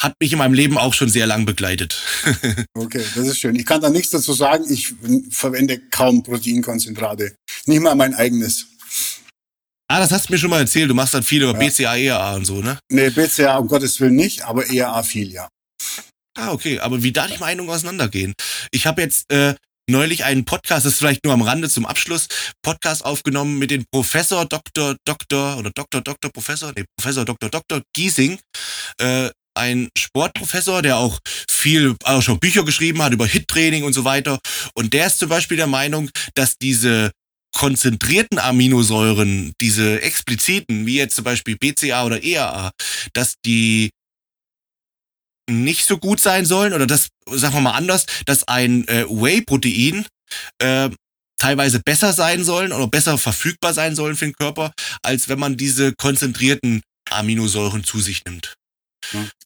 hat 0.02 0.14
mich 0.20 0.32
in 0.32 0.38
meinem 0.38 0.54
Leben 0.54 0.78
auch 0.78 0.94
schon 0.94 1.10
sehr 1.10 1.26
lang 1.26 1.46
begleitet. 1.46 2.02
okay, 2.76 3.04
das 3.16 3.28
ist 3.28 3.40
schön. 3.40 3.56
Ich 3.56 3.66
kann 3.66 3.82
da 3.82 3.90
nichts 3.90 4.12
dazu 4.12 4.34
sagen. 4.34 4.66
Ich 4.70 4.94
verwende 5.32 5.80
kaum 5.90 6.24
Proteinkonzentrate. 6.24 7.36
Nicht 7.66 7.82
mal 7.82 7.96
mein 7.96 8.14
eigenes. 8.14 8.68
Ah, 9.90 10.00
das 10.00 10.12
hast 10.12 10.28
du 10.28 10.34
mir 10.34 10.40
schon 10.40 10.50
mal 10.50 10.60
erzählt. 10.60 10.90
Du 10.90 10.94
machst 10.94 11.14
dann 11.14 11.24
viel 11.24 11.42
über 11.42 11.54
ja. 11.54 11.60
BCA, 11.60 11.96
ERA 11.96 12.36
und 12.36 12.46
so, 12.46 12.62
ne? 12.62 12.78
Nee, 12.92 13.10
BCA 13.10 13.58
um 13.58 13.68
Gottes 13.68 14.00
Willen 14.02 14.16
nicht, 14.16 14.44
aber 14.44 14.70
ERA 14.70 15.02
viel, 15.02 15.32
ja. 15.32 15.48
Ah, 16.38 16.52
okay. 16.52 16.80
Aber 16.80 17.02
wie 17.04 17.12
da 17.12 17.26
die 17.28 17.38
Meinungen 17.38 17.70
auseinandergehen? 17.70 18.34
Ich 18.72 18.86
habe 18.86 19.02
jetzt 19.02 19.32
äh, 19.32 19.56
neulich 19.90 20.26
einen 20.26 20.46
Podcast, 20.46 20.86
das 20.86 20.94
ist 20.94 21.00
vielleicht 21.00 21.24
nur 21.24 21.34
am 21.34 21.42
Rande 21.42 21.70
zum 21.70 21.86
Abschluss, 21.86 22.28
Podcast 22.62 23.06
aufgenommen 23.06 23.58
mit 23.58 23.72
dem 23.72 23.86
Professor 23.92 24.46
Dr. 24.46 24.98
Dr. 25.06 25.58
oder 25.58 25.72
Dr. 25.74 26.02
Dr. 26.02 26.32
Professor, 26.32 26.74
nee, 26.76 26.84
Professor 26.98 27.24
Dr. 27.24 27.50
Dr. 27.50 27.82
Giesing. 27.96 28.40
Äh, 29.00 29.30
ein 29.58 29.90
Sportprofessor, 29.98 30.82
der 30.82 30.98
auch 30.98 31.20
viel, 31.50 31.96
auch 32.04 32.22
schon 32.22 32.40
Bücher 32.40 32.64
geschrieben 32.64 33.02
hat 33.02 33.14
über 33.14 33.26
Hit-Training 33.26 33.84
und 33.84 33.94
so 33.94 34.04
weiter. 34.06 34.40
Und 34.74 34.94
der 34.94 35.08
ist 35.08 35.20
zum 35.20 35.30
Beispiel 35.30 35.58
der 35.58 35.68
Meinung, 35.68 36.10
dass 36.36 36.58
diese 36.58 37.12
konzentrierten 37.56 38.40
Aminosäuren, 38.40 39.54
diese 39.60 40.02
expliziten, 40.02 40.86
wie 40.86 40.98
jetzt 40.98 41.16
zum 41.16 41.24
Beispiel 41.24 41.58
BCA 41.58 42.06
oder 42.06 42.24
EAA, 42.24 42.72
dass 43.14 43.36
die 43.46 43.90
nicht 45.50 45.88
so 45.88 45.98
gut 45.98 46.20
sein 46.20 46.46
sollen 46.46 46.74
oder 46.74 46.86
das, 46.86 47.08
sagen 47.26 47.56
wir 47.56 47.62
mal 47.62 47.72
anders, 47.72 48.06
dass 48.26 48.48
ein 48.48 48.88
äh, 48.88 49.06
Whey-Protein 49.10 50.06
äh, 50.60 50.90
teilweise 51.38 51.80
besser 51.80 52.14
sein 52.14 52.44
sollen 52.44 52.74
oder 52.74 52.88
besser 52.88 53.18
verfügbar 53.18 53.74
sein 53.74 53.96
sollen 53.96 54.16
für 54.16 54.26
den 54.26 54.36
Körper, 54.36 54.72
als 55.02 55.30
wenn 55.30 55.40
man 55.40 55.56
diese 55.56 55.94
konzentrierten 55.94 56.82
Aminosäuren 57.10 57.84
zu 57.84 58.00
sich 58.00 58.26
nimmt. 58.26 58.56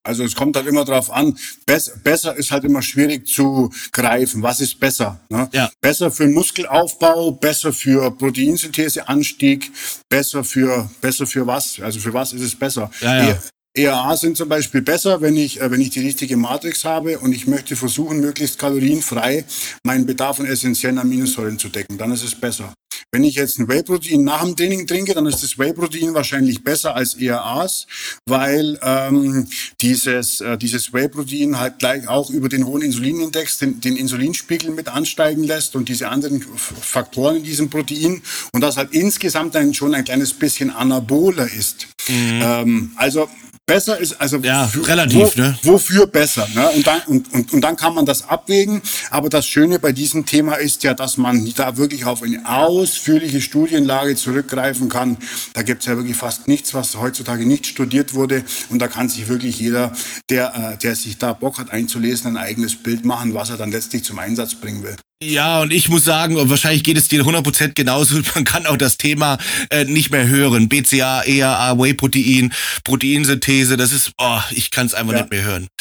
Also 0.03 0.23
es 0.23 0.35
kommt 0.35 0.55
halt 0.55 0.67
immer 0.67 0.85
drauf 0.85 1.11
an. 1.11 1.37
Bess, 1.65 1.91
besser 2.03 2.35
ist 2.35 2.51
halt 2.51 2.63
immer 2.63 2.81
schwierig 2.81 3.27
zu 3.27 3.71
greifen. 3.91 4.41
Was 4.41 4.59
ist 4.59 4.79
besser? 4.79 5.19
Ne? 5.29 5.47
Ja. 5.51 5.69
Besser 5.79 6.11
für 6.11 6.27
Muskelaufbau, 6.27 7.31
besser 7.31 7.71
für 7.71 8.11
Proteinsyntheseanstieg, 8.11 9.71
besser 10.09 10.43
für 10.43 10.89
besser 11.01 11.27
für 11.27 11.45
was? 11.45 11.79
Also 11.79 11.99
für 11.99 12.13
was 12.13 12.33
ist 12.33 12.41
es 12.41 12.55
besser? 12.55 12.89
Ja, 13.01 13.29
ja. 13.29 13.39
ERA 13.73 14.17
sind 14.17 14.35
zum 14.35 14.49
Beispiel 14.49 14.81
besser, 14.81 15.21
wenn 15.21 15.37
ich, 15.37 15.61
äh, 15.61 15.71
wenn 15.71 15.81
ich 15.81 15.91
die 15.91 16.01
richtige 16.01 16.35
Matrix 16.35 16.83
habe 16.83 17.19
und 17.19 17.33
ich 17.33 17.47
möchte 17.47 17.75
versuchen, 17.75 18.19
möglichst 18.19 18.59
kalorienfrei 18.59 19.45
meinen 19.83 20.05
Bedarf 20.05 20.39
an 20.39 20.45
essentiellen 20.45 20.99
Aminosäuren 20.99 21.57
zu 21.57 21.69
decken. 21.69 21.97
Dann 21.97 22.11
ist 22.11 22.23
es 22.23 22.35
besser. 22.35 22.73
Wenn 23.13 23.23
ich 23.25 23.35
jetzt 23.35 23.59
ein 23.59 23.67
Whey-Protein 23.67 24.23
nach 24.23 24.43
dem 24.43 24.55
Training 24.55 24.87
trinke, 24.87 25.13
dann 25.13 25.25
ist 25.25 25.43
das 25.43 25.57
Whey-Protein 25.57 26.13
wahrscheinlich 26.13 26.63
besser 26.63 26.95
als 26.95 27.15
ERAs, 27.15 27.87
weil 28.25 28.79
ähm, 28.81 29.47
dieses, 29.81 30.39
äh, 30.39 30.57
dieses 30.57 30.93
Whey-Protein 30.93 31.59
halt 31.59 31.79
gleich 31.79 32.07
auch 32.07 32.29
über 32.29 32.47
den 32.47 32.65
hohen 32.65 32.81
Insulinindex 32.81 33.57
den, 33.57 33.81
den 33.81 33.97
Insulinspiegel 33.97 34.71
mit 34.71 34.87
ansteigen 34.87 35.43
lässt 35.43 35.75
und 35.75 35.89
diese 35.89 36.07
anderen 36.07 36.41
Faktoren 36.41 37.37
in 37.37 37.43
diesem 37.43 37.69
Protein 37.69 38.21
und 38.53 38.61
das 38.61 38.77
halt 38.77 38.93
insgesamt 38.93 39.55
dann 39.55 39.73
schon 39.73 39.93
ein 39.93 40.05
kleines 40.05 40.33
bisschen 40.33 40.69
anaboler 40.69 41.51
ist. 41.51 41.87
Mhm. 42.07 42.41
Ähm, 42.41 42.91
also 42.95 43.29
besser 43.65 43.97
ist, 43.97 44.19
also 44.19 44.37
ja, 44.37 44.69
relativ, 44.83 45.37
wo, 45.37 45.41
ne? 45.41 45.57
wofür 45.63 46.07
besser. 46.07 46.47
Ne? 46.53 46.69
Und, 46.71 46.87
dann, 46.87 47.01
und, 47.07 47.33
und, 47.33 47.53
und 47.53 47.61
dann 47.61 47.75
kann 47.75 47.93
man 47.93 48.05
das 48.05 48.27
abwägen. 48.27 48.81
Aber 49.09 49.29
das 49.29 49.47
Schöne 49.47 49.79
bei 49.79 49.91
diesem 49.91 50.25
Thema 50.25 50.55
ist 50.55 50.83
ja, 50.83 50.93
dass 50.93 51.17
man 51.17 51.51
da 51.55 51.77
wirklich 51.77 52.05
auf 52.05 52.23
eine 52.23 52.47
ausführliche 52.47 53.41
Studienlage 53.41 54.15
zurückgreifen 54.15 54.89
kann. 54.89 55.17
Da 55.53 55.61
gibt 55.61 55.81
es 55.81 55.87
ja 55.87 55.95
wirklich 55.95 56.17
fast 56.17 56.47
nichts, 56.47 56.73
was 56.73 56.97
heutzutage 56.97 57.45
nicht 57.45 57.65
studiert 57.65 58.13
wurde. 58.13 58.43
Und 58.69 58.79
da 58.79 58.87
kann 58.87 59.09
sich 59.09 59.27
wirklich 59.27 59.59
jeder, 59.59 59.93
der, 60.29 60.73
äh, 60.73 60.77
der 60.77 60.95
sich 60.95 61.17
da 61.17 61.33
Bock 61.33 61.57
hat 61.57 61.71
einzulesen, 61.71 62.35
ein 62.35 62.37
eigenes 62.37 62.75
Bild 62.75 63.05
machen, 63.05 63.33
was 63.33 63.49
er 63.49 63.57
dann 63.57 63.71
letztlich 63.71 64.03
zum 64.03 64.19
Einsatz 64.19 64.55
bringen 64.55 64.83
will. 64.83 64.95
Ja, 65.23 65.61
und 65.61 65.71
ich 65.71 65.87
muss 65.87 66.03
sagen, 66.03 66.35
wahrscheinlich 66.49 66.83
geht 66.83 66.97
es 66.97 67.07
dir 67.07 67.23
100% 67.23 67.73
genauso. 67.73 68.19
Man 68.35 68.43
kann 68.43 68.65
auch 68.65 68.77
das 68.77 68.97
Thema 68.97 69.37
äh, 69.69 69.85
nicht 69.85 70.09
mehr 70.09 70.27
hören. 70.27 70.67
BCA, 70.67 71.21
ERA, 71.21 71.77
Whey-Protein, 71.77 72.51
Proteinsynthese, 72.83 73.77
das 73.77 73.91
ist, 73.91 74.13
oh, 74.17 74.39
ich 74.51 74.71
kann 74.71 74.87
es 74.87 74.93
einfach 74.93 75.13
ja. 75.13 75.19
nicht 75.19 75.31
mehr 75.31 75.43
hören. 75.43 75.67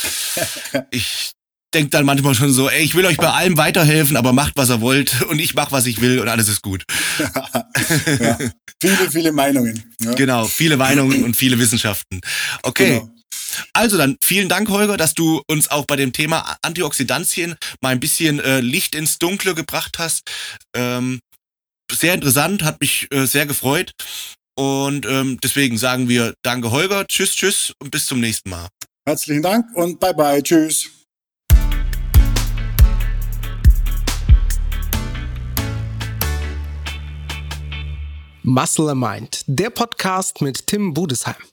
Ich 0.91 1.33
denke 1.75 1.91
dann 1.91 2.05
manchmal 2.05 2.35
schon 2.35 2.53
so, 2.53 2.69
ey, 2.69 2.83
ich 2.83 2.95
will 2.95 3.07
euch 3.07 3.17
bei 3.17 3.31
allem 3.31 3.57
weiterhelfen, 3.57 4.17
aber 4.17 4.33
macht, 4.33 4.53
was 4.57 4.71
ihr 4.71 4.81
wollt 4.81 5.23
und 5.23 5.39
ich 5.39 5.55
mach, 5.55 5.71
was 5.71 5.87
ich 5.87 6.01
will 6.01 6.19
und 6.19 6.29
alles 6.29 6.49
ist 6.49 6.63
gut. 6.63 6.85
ja. 8.21 8.39
Viele, 8.81 9.11
viele 9.11 9.33
Meinungen. 9.33 9.95
Ja. 10.01 10.15
Genau, 10.15 10.47
viele 10.47 10.77
Meinungen 10.77 11.25
und 11.25 11.37
viele 11.37 11.59
Wissenschaften. 11.59 12.21
Okay. 12.63 13.01
Genau. 13.01 13.11
Also 13.73 13.97
dann 13.97 14.17
vielen 14.23 14.49
Dank, 14.49 14.69
Holger, 14.69 14.97
dass 14.97 15.15
du 15.15 15.43
uns 15.47 15.71
auch 15.71 15.85
bei 15.87 15.97
dem 15.97 16.13
Thema 16.13 16.57
Antioxidantien 16.63 17.57
mal 17.81 17.91
ein 17.91 18.01
bisschen 18.01 18.41
äh, 18.41 18.61
Licht 18.61 18.95
ins 18.95 19.19
Dunkle 19.19 19.55
gebracht 19.55 19.99
hast. 19.99 20.31
Ähm, 20.75 21.21
sehr 21.91 22.15
interessant, 22.15 22.63
hat 22.63 22.81
mich 22.81 23.09
äh, 23.11 23.27
sehr 23.27 23.47
gefreut. 23.47 23.93
Und 24.57 25.07
ähm, 25.07 25.39
deswegen 25.43 25.79
sagen 25.79 26.09
wir 26.09 26.35
Danke, 26.43 26.71
Holger. 26.71 27.07
Tschüss, 27.07 27.35
tschüss 27.35 27.73
und 27.81 27.91
bis 27.91 28.07
zum 28.07 28.21
nächsten 28.21 28.51
Mal. 28.51 28.69
Herzlichen 29.07 29.43
Dank 29.43 29.67
und 29.75 29.99
bye 29.99 30.15
bye. 30.15 30.43
Tschüss. 30.43 30.91
Muscle 38.43 38.95
Mind, 38.95 39.43
der 39.47 39.71
Podcast 39.71 40.41
mit 40.41 40.67
Tim 40.67 40.95
Budesheim. 40.95 41.50